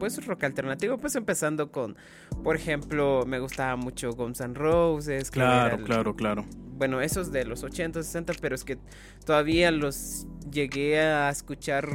[0.00, 1.96] pues rock alternativo, pues empezando con,
[2.42, 5.30] por ejemplo, me gustaba mucho Guns N' Roses.
[5.30, 6.44] Claro, el, claro, claro.
[6.76, 8.76] Bueno, esos de los 80, 60, pero es que
[9.24, 11.88] todavía los llegué a escuchar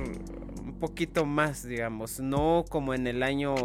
[0.69, 3.55] un poquito más, digamos, no como en el año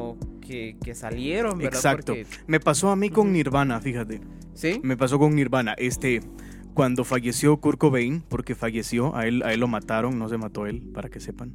[0.40, 1.74] que, que salieron, ¿verdad?
[1.74, 2.14] Exacto.
[2.14, 2.26] Porque...
[2.46, 4.20] Me pasó a mí con Nirvana, fíjate.
[4.54, 4.80] ¿Sí?
[4.82, 6.20] Me pasó con Nirvana, este
[6.74, 10.66] cuando falleció Kurt Cobain, porque falleció, a él, a él lo mataron, no se mató
[10.66, 11.54] él, para que sepan.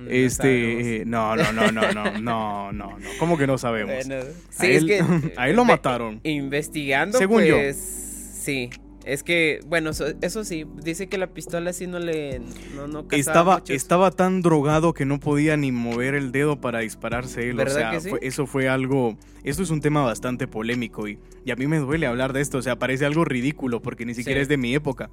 [0.00, 3.94] Mm, este, eh, no, no, no, no, no, no, no, no, ¿cómo que no sabemos?
[4.06, 6.20] Bueno, sí, a, él, es que, a él lo mataron.
[6.24, 8.42] Investigando, Según pues, yo.
[8.42, 8.70] sí.
[9.04, 12.40] Es que, bueno, eso, eso, sí, dice que la pistola sí no le.
[12.74, 13.70] No, no estaba, muchos.
[13.76, 17.60] estaba tan drogado que no podía ni mover el dedo para dispararse él.
[17.60, 18.10] O sea, que sí?
[18.10, 19.16] fue, eso fue algo.
[19.42, 22.58] Esto es un tema bastante polémico y, y, a mí me duele hablar de esto.
[22.58, 24.42] O sea, parece algo ridículo porque ni siquiera Sí.
[24.42, 25.10] es de mi época.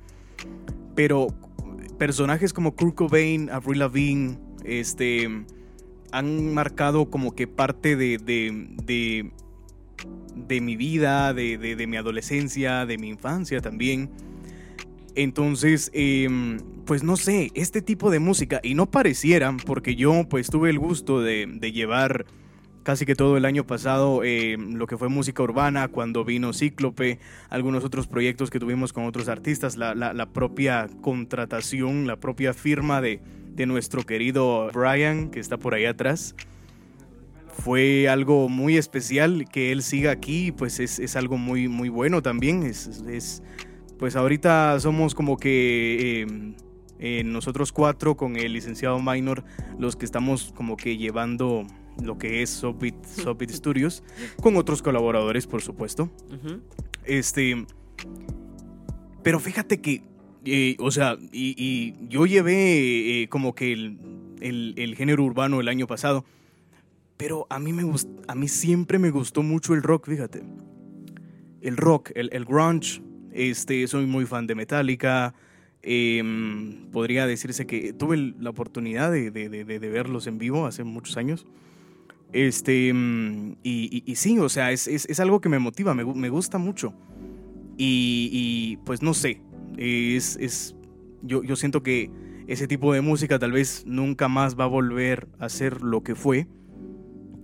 [0.95, 1.27] Pero
[1.97, 5.29] personajes como Kurt Cobain, Avril Lavigne, este,
[6.11, 9.31] han marcado como que parte de, de, de,
[10.47, 14.09] de mi vida, de, de, de, mi adolescencia, de mi infancia también.
[15.15, 16.29] Entonces, eh,
[16.85, 20.79] pues no sé, este tipo de música, y no pareciera, porque yo pues tuve el
[20.79, 22.25] gusto de, de llevar
[22.83, 27.19] casi que todo el año pasado eh, lo que fue música urbana, cuando vino Cíclope,
[27.49, 32.53] algunos otros proyectos que tuvimos con otros artistas, la, la, la propia contratación, la propia
[32.53, 33.19] firma de,
[33.53, 36.35] de, nuestro querido Brian, que está por ahí atrás.
[37.53, 42.21] Fue algo muy especial que él siga aquí, pues es, es algo muy, muy bueno
[42.21, 42.63] también.
[42.63, 43.43] Es, es,
[43.99, 46.27] pues ahorita somos como que eh,
[46.99, 49.43] eh, nosotros cuatro con el licenciado Minor
[49.77, 51.67] los que estamos como que llevando
[52.01, 54.03] lo que es Softbeat, Softbeat Studios,
[54.41, 56.09] con otros colaboradores, por supuesto.
[56.29, 56.61] Uh -huh.
[57.05, 57.65] Este.
[59.23, 60.03] Pero fíjate que.
[60.45, 63.99] Eh, o sea, y, y yo llevé como que el,
[64.39, 66.25] el, el, género urbano el año pasado.
[67.21, 67.83] Pero a mí, me
[68.27, 70.41] a mí siempre me gustó mucho el rock, fíjate.
[71.61, 73.03] El rock, el, el grunge.
[73.31, 75.35] Este, soy muy fan de Metallica.
[75.83, 76.23] Eh,
[76.91, 81.45] podría decirse que tuve la oportunidad de, de, de, verlos en vivo hace muchos años.
[82.33, 86.03] Este, y, y, y sí, o sea, es, es, es, algo que me motiva, me,
[86.03, 86.91] me gusta mucho.
[87.77, 89.43] Y, y, pues no sé,
[89.77, 90.75] Es, es,
[91.21, 92.09] yo, yo siento que
[92.47, 96.15] ese tipo de música tal vez nunca más va a volver a ser lo que
[96.15, 96.47] fue.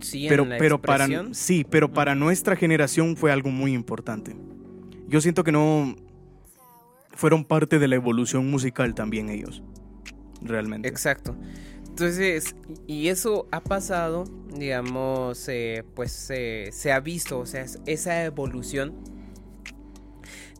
[0.00, 4.36] Sí, pero, en la pero para sí, pero para nuestra generación fue algo muy importante.
[5.08, 5.96] Yo siento que no
[7.12, 9.62] fueron parte de la evolución musical también ellos.
[10.40, 10.88] Realmente.
[10.88, 11.36] Exacto.
[11.88, 12.54] Entonces,
[12.86, 14.22] y eso ha pasado,
[14.56, 18.94] digamos, eh, pues eh, se ha visto, o sea, es- esa evolución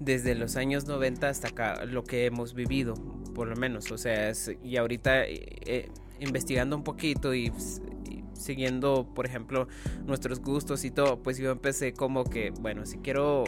[0.01, 2.95] desde los años 90 hasta acá, lo que hemos vivido,
[3.35, 7.98] por lo menos, o sea, es- y ahorita eh, investigando un poquito y, s- y
[8.39, 9.69] siguiendo, por ejemplo,
[10.07, 13.45] nuestros gustos y todo, pues yo empecé como que, bueno, si quiero,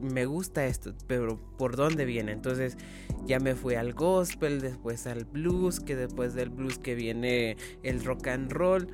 [0.00, 2.32] me gusta esto, pero ¿por dónde viene?
[2.32, 2.76] Entonces
[3.24, 8.04] ya me fui al gospel, después al blues, que después del blues que viene el
[8.04, 8.88] rock and roll.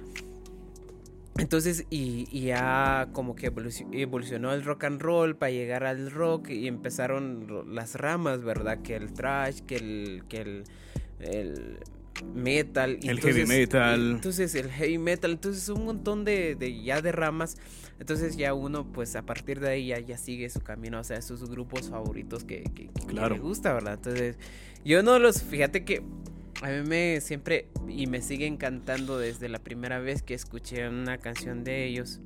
[1.38, 6.50] Entonces, y, ya como que evoluci- evolucionó el rock and roll para llegar al rock
[6.50, 8.82] y empezaron ro- las ramas, ¿verdad?
[8.82, 10.64] Que el trash, que el, que
[11.20, 11.78] el
[12.34, 12.98] metal.
[13.02, 14.12] El heavy metal.
[14.12, 17.56] Entonces, el heavy metal, entonces un montón de, de ya de ramas.
[18.00, 21.20] Entonces ya uno, pues a partir de ahí ya, ya sigue su camino, o sea,
[21.22, 23.34] sus grupos favoritos que, que, que- que Claro.
[23.34, 23.94] le gusta, ¿verdad?
[23.94, 24.36] Entonces,
[24.84, 26.02] yo no los, fíjate que
[26.62, 31.18] a mí me siempre y me sigue encantando desde la primera vez que escuché una
[31.18, 32.20] canción de ellos.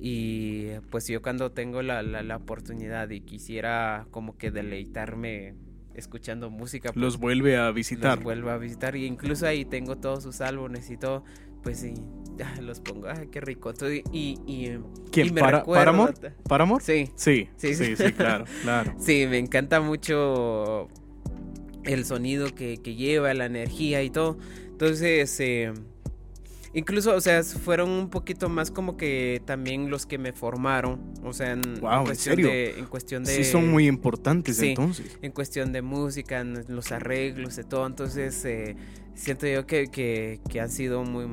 [0.00, 5.54] Y pues yo cuando tengo la, la, la oportunidad y quisiera como que deleitarme
[5.98, 8.22] escuchando música, pues, Los vuelve a los visitar.
[8.22, 8.96] vuelvo a visitar.
[8.96, 11.24] Y incluso ahí tengo todos sus álbumes y todo.
[11.62, 11.94] Pues sí,
[12.62, 13.70] los pongo, ay, qué rico.
[13.70, 14.78] Entonces, y, y,
[15.10, 15.26] ¿Quién?
[15.26, 15.64] y me ¿Para.
[15.64, 16.14] ¿Paramore?
[16.84, 17.96] Sí, Sí, Sí, sí, sí.
[17.96, 18.94] sí, claro, claro.
[18.98, 20.88] Sí, me encanta mucho
[21.84, 24.38] el sonido que, que lleva, la energía y todo.
[24.66, 25.72] Entonces, eh,
[26.78, 31.12] incluso, o sea, fueron un poquito más como que también los que me formaron.
[31.22, 32.36] O sea, en, Guau, ¿en cuestión?
[32.36, 33.34] De, en cuestión de...
[33.34, 34.70] Sí, son muy importantes sí.
[34.70, 35.18] entonces.
[35.22, 37.86] En cuestión de música, en los arreglos, de todo.
[37.86, 38.76] Entonces, eh,
[39.14, 41.26] siento yo que, que, que han sido muy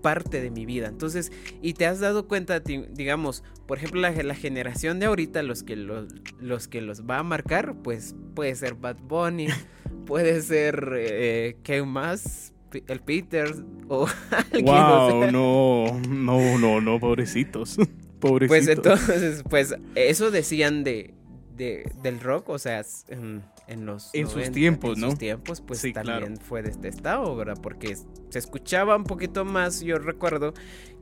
[0.00, 0.88] parte de mi vida.
[0.88, 5.62] Entonces, y te has dado cuenta, digamos, por ejemplo, la, la generación de ahorita, los
[5.62, 6.06] que los,
[6.40, 9.48] los que los va a marcar, pues puede ser Bad Bunny,
[10.06, 12.52] puede ser eh, ¿qué más?
[12.86, 13.54] El Peter
[13.88, 14.06] o
[14.52, 15.32] alguien, o Wow, sea.
[15.32, 17.76] no, no, no, no, pobrecitos.
[18.20, 18.48] Pobrecitos.
[18.48, 21.14] Pues entonces, pues eso decían de,
[21.56, 25.10] de del rock, o sea, en, en los En sus 90, tiempos, en ¿no?
[25.10, 26.28] sus tiempos, pues Sí, claro.
[26.28, 27.58] también fue detestado, ¿verdad?
[27.62, 30.54] Porque se escuchaba un poquito más, yo recuerdo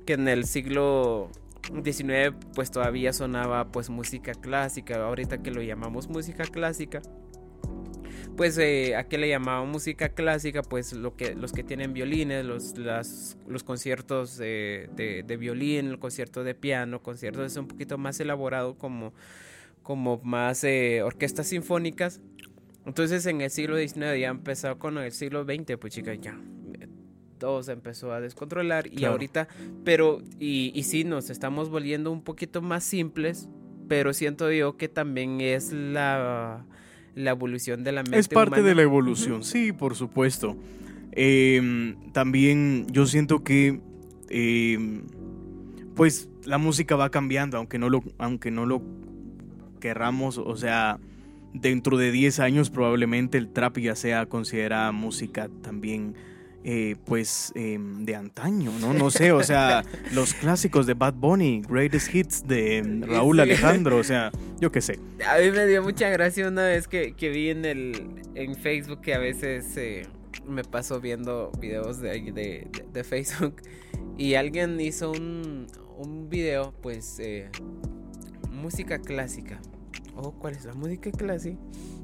[0.07, 1.31] que en el siglo
[1.85, 7.03] XIX pues todavía sonaba pues música clásica, ahorita que lo llamamos música clásica.
[8.37, 12.45] Pues eh, a qué le llamaban música clásica, pues lo que los que tienen violines,
[12.45, 17.67] los las, los conciertos de, de, de violín, el concierto de piano, conciertos es un
[17.67, 19.15] poquito más elaborado como
[19.83, 22.21] como más eh, orquestas sinfónicas.
[22.85, 26.39] Entonces en el siglo XIX ya empezó con el siglo XX, pues chicas, ya
[27.39, 29.13] todo se empezó a descontrolar y Claro.
[29.13, 29.49] ahorita,
[29.85, 33.49] pero y, y sí nos estamos volviendo un poquito más simples,
[33.89, 36.65] pero siento yo que también es la,
[37.17, 38.19] la evolución de la mente.
[38.19, 38.69] Es parte humana.
[38.69, 40.57] de la evolución, sí, por supuesto.
[41.13, 43.81] Eh, también yo siento que,
[44.29, 44.79] eh,
[45.97, 48.83] pues, la música va cambiando, aunque no lo, aunque no lo
[49.81, 50.37] querramos.
[50.37, 51.01] O sea,
[51.55, 56.15] dentro de 10 años probablemente el trap ya sea considerada música también,
[56.69, 58.93] eh, pues, eh, de antaño, ¿no?
[58.93, 63.43] No sé, o sea, los clásicos de Bad Bunny, Greatest Hits de Raúl Sí.
[63.43, 64.99] Alejandro, o sea, yo qué sé.
[65.29, 69.01] A mí me dio mucha gracia una vez que, que vi en el en Facebook
[69.01, 70.09] que a veces eh,
[70.45, 73.63] me paso viendo videos de, de- de Facebook
[74.19, 77.49] y alguien hizo un, un video pues eh,
[78.51, 79.61] música clásica.
[80.17, 81.59] Oh, ¿cuál es la música clásica?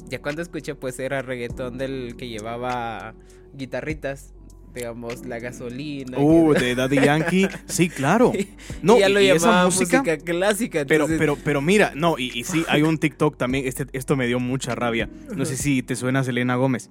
[0.09, 3.15] Ya cuando escuché pues era reggaetón del que llevaba
[3.55, 4.35] guitarritas,
[4.75, 6.19] digamos la gasolina.
[6.19, 8.33] Uh, que- de Daddy Yankee, sí, claro.
[8.83, 10.85] No, y ya lo y esa música- música, clásica.
[10.87, 14.17] Pero, entonces- pero, pero mira, no, y, y sí, hay un TikTok también, este, esto
[14.17, 15.09] me dio mucha rabia.
[15.37, 16.91] No sé si te suena Selena Gómez.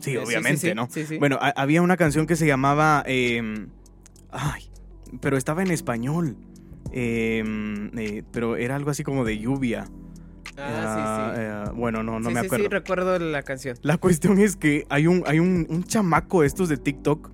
[0.00, 0.88] Sí, Eh, obviamente, sí, ¿no?
[0.90, 1.18] sí, sí.
[1.18, 3.02] Bueno, ha- había una canción que se llamaba...
[3.06, 3.66] eh,
[4.30, 4.62] ay,
[5.20, 6.36] pero estaba en español.
[6.92, 7.42] Eh,
[7.96, 9.88] eh, pero era algo así como de lluvia.
[10.58, 11.42] Ah, sí, sí.
[11.44, 12.64] Eh, bueno, no, no sí, me sí, acuerdo.
[12.64, 13.76] Sí, recuerdo la canción.
[13.82, 17.30] La cuestión es que hay un, hay un, un chamaco de estos de TikTok.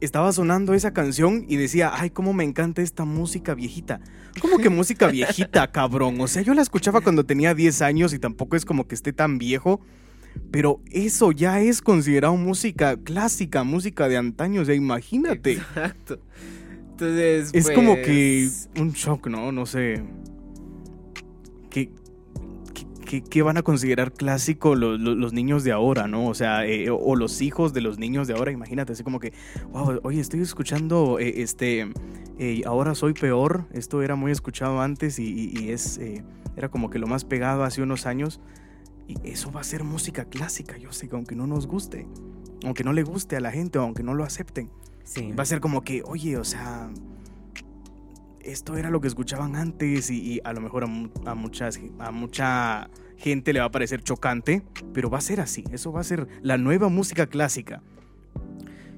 [0.00, 4.00] Estaba sonando esa canción y decía, ay, cómo me encanta esta música viejita.
[4.40, 6.20] ¿Cómo que música viejita, cabrón?
[6.20, 9.12] O sea, yo la escuchaba cuando tenía 10 años y tampoco es como que esté
[9.12, 9.80] tan viejo.
[10.52, 14.62] Pero eso ya es considerado música clásica, música de antaño.
[14.62, 15.54] O sea, imagínate.
[15.54, 16.20] Exacto.
[16.90, 19.52] Entonces, Es como pues, que un shock, ¿no?
[19.52, 20.02] No sé.
[23.08, 26.26] ¿Qué, qué, ¿qué, qué van a considerar clásico lo- lo- los niños de ahora, no?
[26.28, 29.32] O sea, eh, o, los hijos de los niños de ahora, imagínate, así como que,
[29.72, 31.90] wow, oye, estoy escuchando, eh, este,
[32.38, 36.22] eh, ahora soy peor, esto era muy escuchado antes y, y- y es, eh,
[36.56, 38.40] era como que lo más pegado hace unos años.
[39.06, 42.06] Y eso va a ser música clásica, yo sé que aunque no nos guste,
[42.64, 44.70] aunque no le guste a la gente aunque no lo acepten,
[45.04, 45.32] Sí.
[45.32, 46.90] va a ser como que, oye, o sea,
[48.48, 53.52] esto era lo que escuchaban antes y, a lo mejor a muchas, a mucha gente
[53.52, 56.56] le va a parecer chocante, pero va a ser así, eso va a ser la
[56.56, 57.82] nueva música clásica.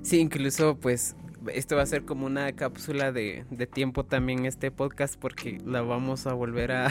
[0.03, 1.17] Sí, incluso pues
[1.55, 5.81] esto va a ser como una cápsula de, de tiempo también este podcast porque la
[5.83, 6.91] vamos a volver a,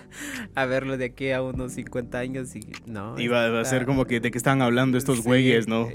[0.54, 3.18] a verlo de aquí a unos 50 años y no.
[3.18, 5.88] Y va, va a ser como que de qué están hablando estos Sí, güeyes, ¿no?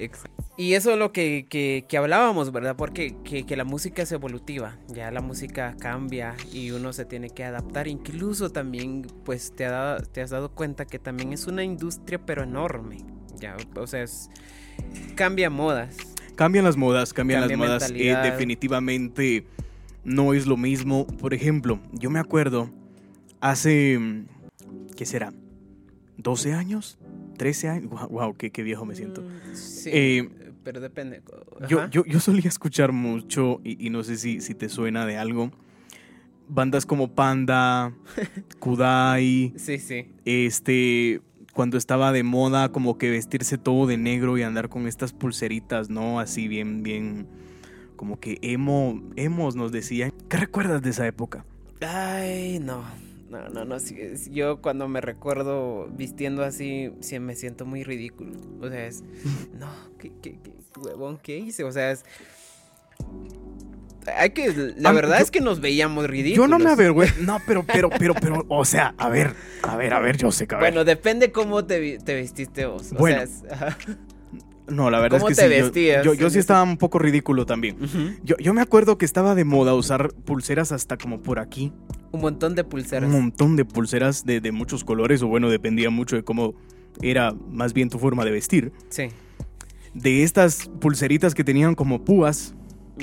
[0.57, 2.75] Y eso es lo que, que- que hablábamos, ¿verdad?
[2.75, 7.29] Porque que, que la música es evolutiva, ya la música cambia y uno se tiene
[7.29, 7.87] que adaptar.
[7.87, 12.19] Incluso también, pues te, ha dado- te has dado cuenta que también es una industria,
[12.25, 12.97] pero enorme.
[13.39, 14.29] Ya, o sea, es-
[15.15, 15.97] cambia modas.
[16.41, 17.91] Cambian las modas, cambian Cambia las modas.
[17.95, 19.45] eh, definitivamente
[20.03, 21.05] no es lo mismo.
[21.05, 22.71] Por ejemplo, yo me acuerdo
[23.39, 23.99] hace,
[24.97, 25.33] ¿qué será?
[26.17, 26.97] ¿12 años?
[27.37, 27.91] ¿13 años?
[27.91, 29.21] Wow, wow, qué, qué viejo me siento.
[29.21, 30.29] Mm, Sí, Eh,
[30.63, 31.21] pero depende.
[31.69, 35.17] Yo, yo, yo solía escuchar mucho, y, y no sé si, si te suena de
[35.17, 35.51] algo,
[36.47, 37.93] bandas como Panda,
[38.59, 40.07] Kudai, Sí, sí.
[40.25, 41.21] este,
[41.53, 45.89] cuando estaba de moda como que vestirse todo de negro y andar con estas pulseritas,
[45.89, 46.19] ¿no?
[46.19, 47.27] Así bien, bien,
[47.95, 50.11] como que emo, emos nos decían.
[50.29, 51.45] ¿Qué recuerdas de esa época?
[51.81, 52.83] Ay, no.
[53.29, 53.77] No, no, no.
[54.29, 58.33] yo cuando me recuerdo vistiendo así, sí me siento muy ridículo.
[58.59, 59.03] O sea, es.
[59.57, 61.63] No, ¿qué, qué, qué huevón, ¿qué hice?
[61.63, 62.03] O sea, es.
[64.17, 64.73] Hay que.
[64.77, 66.37] La verdad yo- es que nos veíamos ridículos.
[66.37, 69.33] Yo no me avergüenzo, no, pero, pero, pero, pero, o sea, a ver,
[69.63, 70.55] a ver, a ver, yo sé que.
[70.55, 72.91] Bueno, depende cómo te, vestiste vos.
[72.93, 73.17] O Bueno.
[73.17, 73.77] sea, es- ajá.
[74.67, 76.63] no, la verdad ¿cómo es que te sí, yo- vestías yo, yo en sí estaba
[76.63, 77.77] un poco ridículo también.
[78.23, 81.71] Yo, yo me acuerdo que estaba de moda usar pulseras hasta como por aquí.
[82.11, 83.07] Un montón de pulseras.
[83.09, 86.55] Un montón de pulseras de, de muchos colores, o bueno, dependía mucho de cómo
[87.01, 88.71] era más bien tu forma de vestir.
[88.89, 89.09] Sí,
[89.93, 92.53] De estas pulseritas que tenían como púas,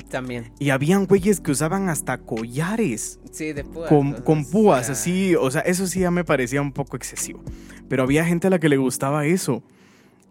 [0.08, 0.52] también.
[0.58, 3.88] y habían güeyes que usaban hasta collares Sí, de púas.
[3.88, 7.42] con, con sea, púas, así, o sea, eso sí ya me parecía un poco excesivo.
[7.88, 9.62] Pero había gente a la que le gustaba eso.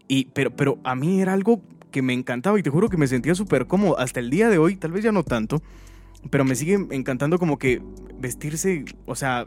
[0.06, 3.06] Y, pero, pero a mí era algo que me encantaba y te juro que me
[3.06, 3.98] sentía súper cómodo.
[3.98, 5.62] Hasta el día de hoy, tal vez ya no tanto,
[6.30, 7.82] pero me sigue encantando como que
[8.18, 9.44] vestirse, o sea,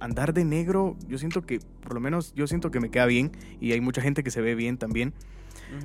[0.00, 3.30] andar de negro, yo siento que, por lo menos yo siento que me queda bien
[3.60, 5.14] y hay mucha gente que se ve bien también.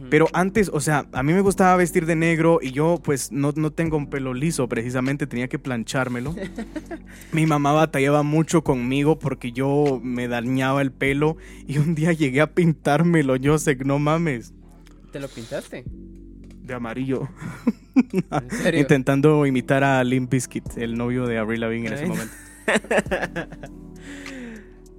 [0.09, 3.53] Pero antes, o sea, a mí me gustaba vestir de negro y yo pues no,
[3.55, 6.35] no tengo un pelo liso, precisamente tenía que planchármelo.
[7.31, 12.41] Mi mamá batallaba mucho conmigo porque yo me dañaba el pelo y un día llegué
[12.41, 14.53] a pintármelo, yo sé, no mames,
[15.11, 15.85] ¿Te lo pintaste?
[16.67, 17.29] de amarillo.
[17.95, 18.81] ¿En serio?
[18.81, 22.33] Intentando imitar a Limp Bizkit, el novio de Avril Lavigne en ese momento.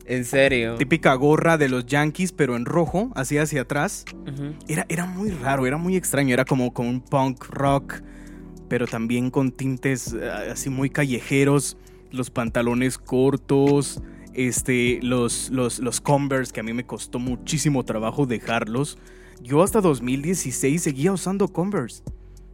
[0.09, 0.77] En serio.
[0.77, 4.07] Típica gorra de los Yankees, pero en rojo, así hacia atrás.
[4.67, 8.01] Era, era muy raro, era muy extraño, era como con un punk rock,
[8.69, 11.77] pero también con tintes eh, así muy callejeros,
[12.11, 14.01] los pantalones cortos,
[14.33, 18.99] este, los, los, los Converse, que a mí me costó muchísimo trabajo dejarlos.
[19.43, 22.03] Yo hasta 2016 seguía usando Converse.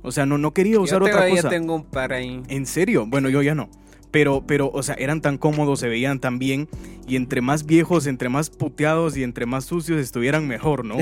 [0.02, 1.48] O sea, no, no quería usar yo otra cosa.
[1.48, 2.42] tengo un par ahí.
[2.48, 3.06] ¿En serio?
[3.06, 3.70] Bueno, yo ya no.
[4.14, 6.68] Pero, pero, o sea, eran tan cómodos, se veían tan bien.
[7.08, 10.96] Y entre más viejos, entre más puteados y entre más sucios estuvieran mejor, ¿no?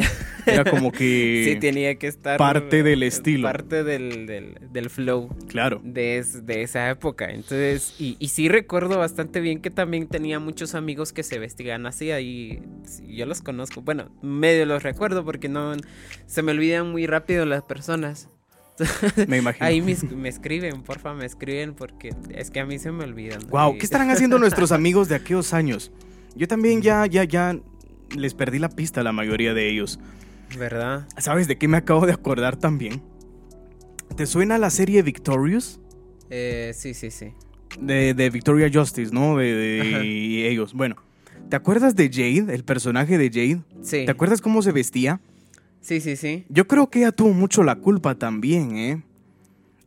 [0.47, 1.43] Era como que...
[1.53, 2.39] Sí, tenía que estar.
[2.39, 3.47] parte del estilo.
[3.47, 5.81] Parte del, del, del flow Claro.
[5.85, 7.27] de, es- de esa época.
[7.31, 11.85] Entonces, y, y sí recuerdo bastante bien que también tenía muchos amigos que se vestían
[11.85, 12.11] así.
[12.13, 12.63] Ahí
[13.07, 13.83] yo los conozco.
[13.83, 15.75] Bueno, medio los recuerdo porque no.
[16.27, 18.31] Se me olvidan muy rápido las personas.
[19.29, 19.67] Me imagino.
[19.67, 23.05] Ahí me, es- me escriben, porfa, me escriben porque es que a mí se me
[23.05, 23.41] olvidan.
[23.51, 25.93] Wow, ¿qué estarán haciendo nuestros amigos de aquellos años?
[26.35, 27.59] Yo también ya, ya, ya
[28.17, 29.99] les perdí la pista a la mayoría de ellos.
[30.59, 31.07] ¿Verdad?
[31.19, 33.03] ¿Sabes de qué me acabo de acordar también?
[34.17, 35.81] ¿Te suena la serie Victorious?
[36.31, 37.33] Eh, sí, sí, sí.
[37.81, 39.37] De, de Victoria Justice, ¿no?
[39.39, 40.05] De, de Ajá.
[40.05, 40.75] y ellos.
[40.75, 40.97] Bueno,
[41.49, 43.63] ¿te acuerdas de Jade, el personaje de Jade?
[43.83, 44.05] Sí.
[44.05, 45.21] ¿Te acuerdas cómo se vestía?
[45.83, 46.45] Sí, sí, sí.
[46.49, 49.03] Yo creo que ella tuvo mucho la culpa también, ¿eh?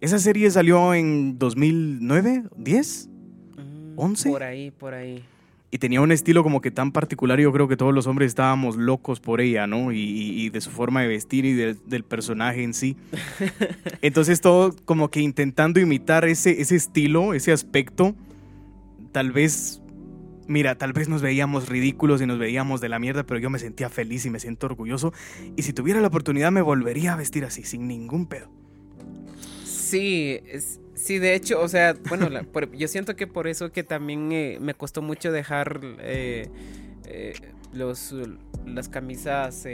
[0.02, 3.10] Esa serie salió en 2009, 10
[3.58, 4.30] Mm, ¿Once?
[4.30, 5.24] Por ahí, por ahí.
[5.72, 7.40] y tenía un estilo como que tan particular.
[7.40, 9.92] Yo creo que todos los hombres estábamos locos por ella, ¿no?
[9.94, 12.96] Y, y- y de su forma de vestir y de- del personaje en sí.
[14.02, 18.16] Entonces todo como que intentando imitar ese, ese estilo, ese aspecto,
[19.12, 19.82] tal vez
[20.48, 23.60] mira, tal vez nos veíamos ridículos y nos veíamos de la mierda, pero yo me
[23.60, 25.14] sentía feliz y me siento orgulloso.
[25.56, 28.50] Y si tuviera la oportunidad me volvería a vestir así, sin ningún pedo.
[29.64, 33.72] Sí, es- sí, de hecho, o sea, bueno, la- por- yo siento que por eso
[33.72, 36.50] que también eh, me costó mucho dejar eh,
[37.06, 37.34] eh,
[37.74, 38.14] los,
[38.66, 39.66] las camisas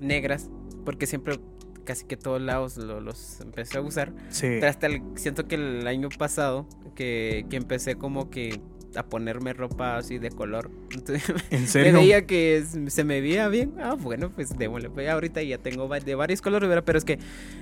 [0.00, 0.50] negras,
[0.84, 1.38] porque siempre,
[1.84, 4.12] casi que todos lados lo- los empecé a usar.
[4.28, 4.42] Sí.
[4.46, 8.60] Pero hasta el- siento que el año pasado que, que empecé como que
[8.96, 10.70] a ponerme ropa así de color.
[10.92, 11.92] Entonces, ¿En me serio?
[11.94, 13.74] veía que se me veía bien.
[13.80, 14.90] Ah, bueno, pues démosle.
[14.90, 16.84] Pues ahorita ya tengo de varios colores, ¿verdad?
[16.84, 17.18] pero es que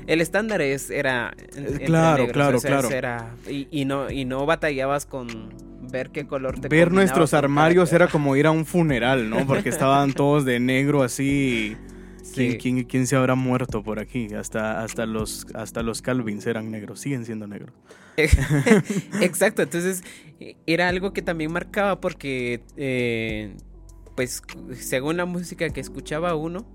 [0.07, 2.89] el estándar es era Eh, claro, negros, claro, o sea, claro.
[2.95, 5.29] era- y, y no y no batallabas con
[5.91, 9.47] ver qué color te Ver nuestros armarios era como ir a un funeral, ¿no?
[9.47, 11.77] Porque estaban todos de negro así.
[12.35, 12.59] ¿Quién, Sí.
[12.59, 14.29] quién- quién se habrá muerto por aquí?
[14.35, 17.75] Hasta, hasta, los, hasta los Calvins eran negros, siguen siendo negros.
[19.21, 20.03] Exacto, entonces
[20.41, 23.55] eh, era algo que también marcaba porque, eh,
[24.17, 24.43] pues,
[24.79, 26.67] según la música que escuchaba uno,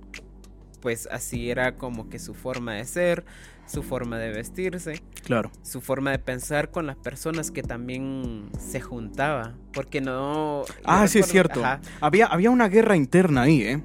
[0.82, 3.26] pues así era como que su forma de ser,
[3.66, 5.52] su forma de vestirse, Claro.
[5.64, 10.64] su forma de pensar con las personas que también se juntaba, porque no...
[10.84, 11.66] Ah, sí, es cierto.
[11.66, 13.84] ajá, Había, había una guerra interna ahí, ¿eh?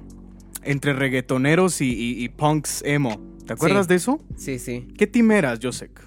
[0.63, 3.19] Entre reggaetoneros y, y- y punks emo.
[3.45, 3.89] ¿Te acuerdas Sí.
[3.89, 4.19] de eso?
[4.35, 5.99] sí, sí, ¿Qué team eras, Josek?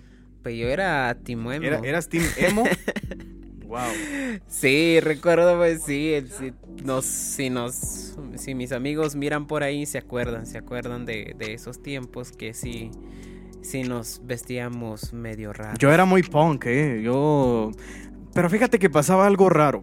[0.42, 1.64] pues yo era Timoemo.
[1.66, 2.64] ¿Era- ¿Eras team emo?
[3.66, 3.80] wow.
[4.46, 6.52] Sí, recuerdo, pues sí, el- si
[6.84, 11.54] nos, si nos, si mis amigos miran por ahí, se acuerdan, se acuerdan de, de
[11.54, 12.90] esos tiempos que sí,
[13.62, 15.76] sí nos vestíamos medio raro.
[15.78, 17.00] Yo era muy punk, ¿eh?
[17.02, 17.70] Yo...
[18.34, 19.80] Pero fíjate que pasaba algo raro.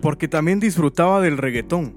[0.00, 1.94] Porque también disfrutaba del reggaetón.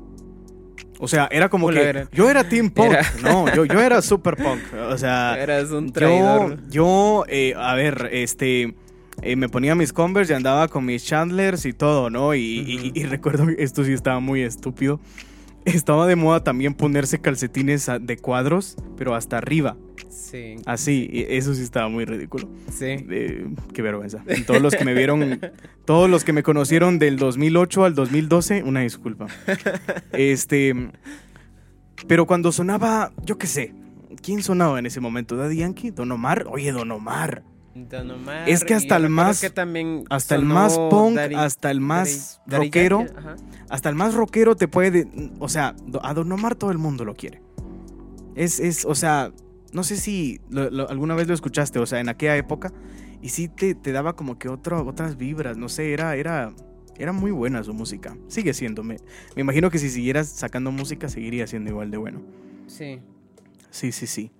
[1.02, 1.88] O sea, era como Hola, que...
[1.90, 2.92] era- Yo era team punk.
[2.92, 4.60] Era- No, yo, yo era super punk.
[4.90, 5.38] O sea...
[5.42, 6.60] Eras un traidor.
[6.70, 8.76] yo eh, a ver, este,
[9.22, 12.36] eh, me ponía mis Converse y andaba con mis Chandlers y todo, ¿no?
[12.36, 15.00] Y, y- y recuerdo que esto sí estaba muy estúpido.
[15.66, 19.78] Estaba de moda también ponerse calcetines de cuadros, pero hasta arriba,
[20.10, 21.10] Sí, así.
[21.12, 22.50] y eso sí estaba muy ridículo.
[22.72, 22.86] sí.
[23.10, 24.24] Eh, qué vergüenza.
[24.48, 25.40] Todos los que me vieron,
[25.86, 29.28] todos los que me conocieron del 2008 al 2012, una disculpa.
[30.14, 30.74] Este,
[32.08, 33.74] pero cuando sonaba, yo qué sé,
[34.24, 35.36] ¿quién sonaba en ese momento?
[35.36, 35.92] ¿Daddy Yankee?
[35.92, 36.46] ¿Don Omar?
[36.50, 37.44] Oye, Don Omar.
[37.88, 41.72] Don Omar, Es que hasta el más- que también Hasta el más punk, Daddy- hasta
[41.72, 43.06] el más Daddy- rockero,
[43.70, 45.08] hasta el más rockero te puede,
[45.40, 47.42] o sea, a Don Omar todo el mundo lo quiere.
[48.36, 49.32] Es, es, o sea,
[49.74, 52.72] no sé si lo- lo- alguna vez lo escuchaste, o sea, en aquella época,
[53.22, 56.54] y sí te, te daba como que otro, otras vibras, no sé, era, era,
[56.98, 58.18] era muy buena su música.
[58.28, 58.98] Sigue siendo, me,
[59.36, 62.22] me imagino que si siguieras sacando música seguiría siendo igual de bueno.
[62.68, 63.00] Sí.
[63.72, 64.32] Sí, sí, sí.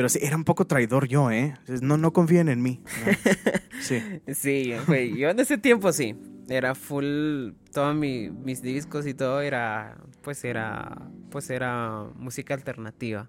[0.00, 1.52] Pero sí, era un poco traidor yo, ¿eh?
[1.82, 2.80] No, no confíen en mí.
[3.04, 3.12] ¿no?
[3.82, 4.00] Sí.
[4.32, 6.16] Sí, güey, yo en ese tiempo sí,
[6.48, 13.28] era full, todos mi- mis discos y todo era, pues era, pues era música alternativa.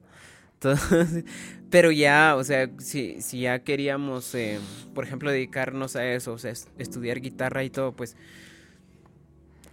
[0.54, 1.26] Entonces,
[1.70, 4.58] pero ya, o sea, si, si ya queríamos, eh,
[4.96, 8.16] por ejemplo, dedicarnos a eso, o sea, es- estudiar guitarra y todo, pues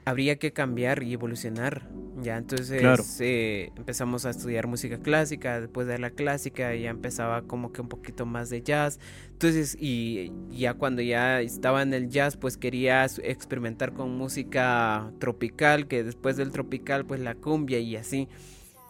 [0.09, 1.89] habría que cambiar y evolucionar.
[2.21, 3.05] Ya, entonces Claro.
[3.21, 7.89] eh, empezamos a estudiar música clásica, después de la clásica ya empezaba como que un
[7.89, 8.99] poquito más de jazz.
[9.31, 15.87] Entonces, y ya cuando ya estaba en el jazz, pues quería experimentar con música tropical,
[15.87, 18.29] que después del tropical, pues la cumbia y así.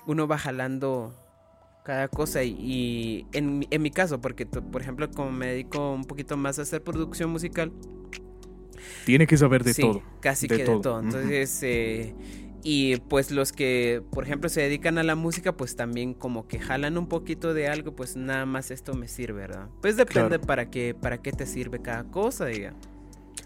[0.06, 1.14] Uno va jalando
[1.84, 5.92] cada cosa y, y en, mi- en mi caso, porque por ejemplo como me dedico
[5.92, 7.72] un poquito más a hacer producción musical,
[9.04, 10.02] Tiene que saber de Sí, todo.
[10.20, 10.76] Casi de que todo.
[10.76, 11.00] de todo.
[11.00, 12.14] Entonces, eh,
[12.62, 16.58] y pues los que, por ejemplo, se dedican a la música, pues también como que
[16.58, 19.68] jalan un poquito de algo, pues nada más esto me sirve, ¿verdad?
[19.80, 20.42] Pues depende Claro.
[20.46, 22.74] para qué, para qué te sirve cada cosa, diga.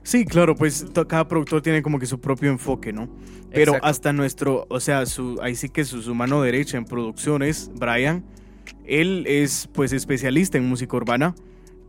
[0.02, 3.08] Sí, claro, pues cada productor tiene como que su propio enfoque, ¿no?
[3.52, 3.86] Pero Exacto.
[3.86, 8.24] hasta nuestro, o sea, su, ahí sí que su, su mano derecha en producciones, Brian,
[8.84, 11.34] él es pues especialista en música urbana,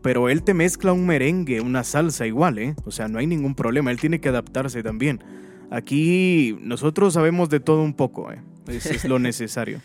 [0.04, 2.76] pero él te mezcla un merengue, una salsa igual, ¿eh?
[2.86, 5.24] O sea, no hay ningún problema, él tiene que adaptarse también.
[5.72, 8.42] Aquí nosotros sabemos de todo un poco, ¿eh?
[8.68, 9.82] Es, es lo necesario.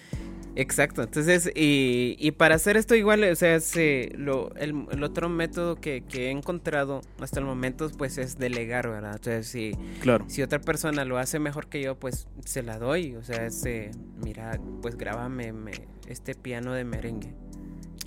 [0.57, 5.29] Exacto, entonces, y, y para hacer esto igual, o sea, se, lo, el, el otro
[5.29, 9.13] método que, que he encontrado hasta el momento, pues es delegar, ¿verdad?
[9.15, 10.25] Entonces, si, Claro.
[10.29, 13.15] si otra persona lo hace mejor que yo, pues se la doy.
[13.15, 17.35] O sea, ese, mira, pues grábame me- este piano de merengue.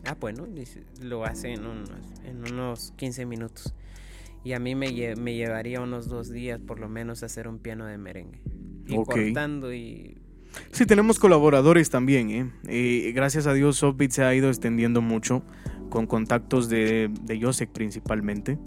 [0.05, 0.47] Ah, bueno,
[1.01, 1.89] lo hace en unos,
[2.25, 3.73] en unos 15 minutos.
[4.43, 7.59] Y a mí me, lle- me llevaría unos dos días por lo menos hacer un
[7.59, 8.41] piano de merengue.
[8.87, 9.05] Y Ok.
[9.13, 10.17] cortando y...
[10.71, 12.51] Sí, tenemos colaboradores también, ¿eh?
[12.67, 15.43] Eh, gracias a Dios, Softbeat se ha ido extendiendo mucho
[15.89, 18.57] con contactos de, de Josek principalmente.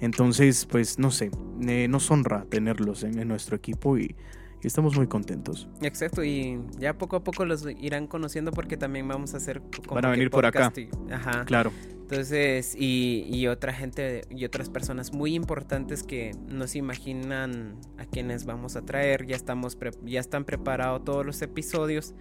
[0.00, 1.30] Entonces, pues no sé,
[1.66, 4.16] eh, nos honra tenerlos en, en nuestro equipo y,
[4.62, 5.68] y estamos muy contentos.
[5.82, 9.94] Exacto, y ya poco a poco los irán conociendo porque también vamos a hacer como
[9.96, 10.72] Van a venir por acá.
[10.76, 11.44] y- ajá.
[11.44, 11.72] Claro.
[12.10, 18.06] Entonces, y, y otra gente y otras personas muy importantes que no se imaginan a
[18.06, 22.14] quienes vamos a traer, ya estamos pre- ya están preparados todos los episodios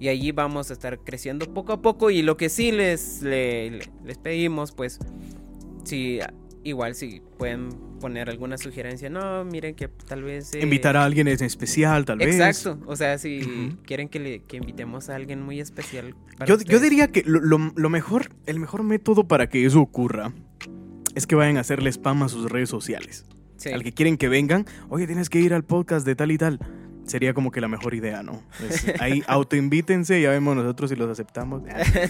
[0.00, 3.70] y allí vamos a estar creciendo poco a poco y lo que sí les le-
[3.72, 4.98] le- les pedimos pues
[5.84, 6.18] si
[6.68, 7.68] igual si pueden
[8.00, 12.18] poner alguna sugerencia, no, miren que tal vez eh, Invitar a alguien en especial, tal
[12.18, 12.34] vez.
[12.34, 16.14] Exacto, o sea, si quieren que, le, que invitemos a alguien muy especial.
[16.36, 19.80] para Yo, yo diría que lo, lo- lo mejor, el mejor método para que eso
[19.80, 20.32] ocurra
[21.14, 23.24] es que vayan a hacerle spam a sus redes sociales.
[23.56, 23.70] Sí.
[23.70, 26.58] Al que quieren que vengan, oye, tienes que ir al podcast de tal y tal.
[27.06, 28.42] Sería como que la mejor idea, ¿no?
[29.00, 31.62] Ahí autoinvítense, ya vemos nosotros si los aceptamos.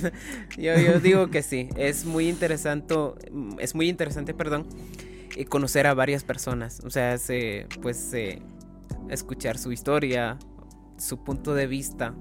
[0.57, 2.95] yo, yo digo que sí, es muy interesante,
[3.59, 4.67] es muy interesante, perdón,
[5.37, 8.41] eh, conocer a varias personas, o sea, se, pues eh,
[9.11, 10.39] escuchar su historia,
[10.97, 12.15] su punto de vista.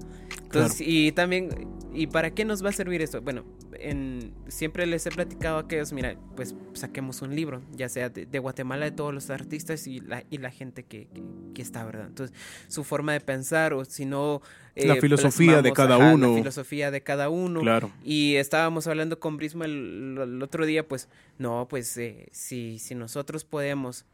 [0.46, 1.50] Entonces, y también,
[1.92, 3.20] ¿y para qué nos va a servir esto?
[3.20, 3.44] Bueno,
[3.80, 8.26] en, siempre les he platicado a aquellos, mira, pues saquemos un libro, ya sea de,
[8.26, 11.22] de Guatemala, de todos los artistas y la, y la gente que, que,
[11.54, 12.06] que está, ¿verdad?
[12.06, 12.36] Entonces,
[12.68, 14.40] su forma de pensar, o si no...
[14.76, 16.28] La filosofía de cada ajá, uno.
[16.28, 17.60] La filosofía de cada uno.
[17.60, 17.90] Claro.
[18.04, 22.94] Y estábamos hablando con Brisma el, el otro día, pues, no, pues, eh, si, si
[22.94, 24.04] nosotros podemos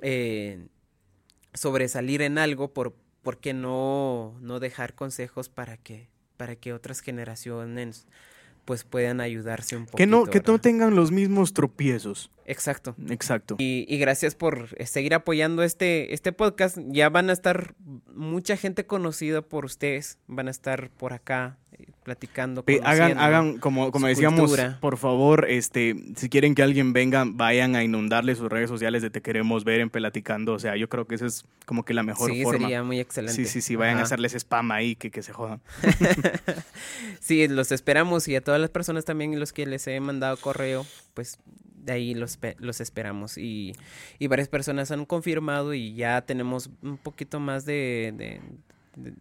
[0.00, 0.66] eh,
[1.54, 2.94] sobresalir en algo, por,
[3.28, 6.08] ¿por qué no, no dejar consejos para que,
[6.38, 8.06] para que otras generaciones
[8.64, 9.98] pues puedan ayudarse un poco?
[9.98, 12.30] Que no, que no tengan los mismos tropiezos.
[12.48, 12.96] Exacto.
[13.10, 13.56] Exacto.
[13.58, 16.78] Y, y gracias por eh, seguir apoyando este, este podcast.
[16.86, 17.74] Ya van a estar
[18.14, 20.16] mucha gente conocida por ustedes.
[20.28, 22.64] Van a estar por acá eh, platicando.
[22.84, 24.78] Hagan, hagan, como, como decíamos, cultura.
[24.80, 29.10] por favor, este, si quieren que alguien venga, vayan a inundarle sus redes sociales de
[29.10, 30.54] Te Queremos Ver en Pelaticando.
[30.54, 32.60] O sea, yo creo que esa es como que la mejor sí, forma.
[32.60, 33.34] sería muy excelente.
[33.34, 35.60] Sí, sí, sí, vayan a hacerles spam ahí, que, que se jodan.
[37.20, 40.86] sí, los esperamos y a todas las personas también los que les he mandado correo,
[41.12, 41.38] pues
[41.88, 43.38] de ahí los, pe- los esperamos.
[43.38, 43.74] Y,
[44.18, 48.40] y varias personas han confirmado y ya tenemos un poquito más de, de-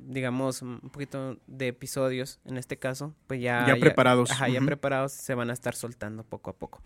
[0.08, 3.14] digamos, un poquito de episodios en este caso.
[3.28, 4.32] Pues ya, Ya preparados.
[4.32, 4.66] Ajá, ya Ujú.
[4.68, 6.82] preparados, se van a estar soltando poco a poco.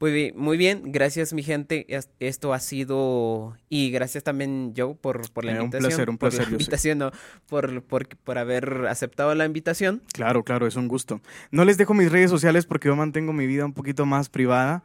[0.00, 1.84] Muy bien, muy bien, gracias mi gente.
[1.94, 5.88] Es- Esto ha sido y gracias también Joe por, por la Eh, un invitación.
[5.90, 6.62] placer, un por placer, la yo sé.
[6.62, 7.10] invitación, no,
[7.48, 10.02] por, por, por haber aceptado la invitación.
[10.12, 11.20] Claro, claro, es un gusto.
[11.52, 14.82] No les dejo mis redes sociales porque yo mantengo mi vida un poquito más privada.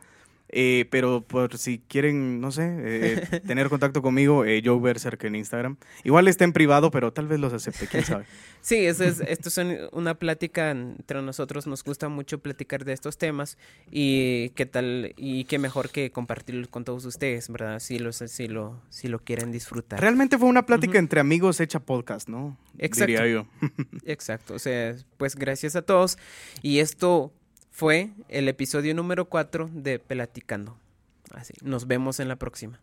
[0.49, 5.35] Eh, pero por si quieren, no sé, eh, tener contacto conmigo, eh, Joe Berserk en
[5.35, 5.77] Instagram.
[6.03, 8.25] Igual está en privado, pero tal vez los acepte, quién sabe.
[8.61, 12.91] Sí, eso es, esto es un- una plática entre nosotros, nos gusta mucho platicar de
[12.91, 13.57] estos temas
[13.89, 17.79] y qué tal, y qué mejor que compartirlo con todos ustedes, ¿verdad?
[17.79, 20.01] Si, los, si, lo, si lo quieren disfrutar.
[20.01, 22.57] Realmente fue una plática entre amigos hecha podcast, ¿no?
[22.77, 23.05] Exacto.
[23.13, 23.47] Diría yo.
[24.05, 26.17] Exacto, o sea, pues gracias a todos
[26.61, 27.31] y esto
[27.80, 30.77] fue el episodio número 4 de Pelaticando.
[31.32, 32.82] Así, nos vemos en la próxima.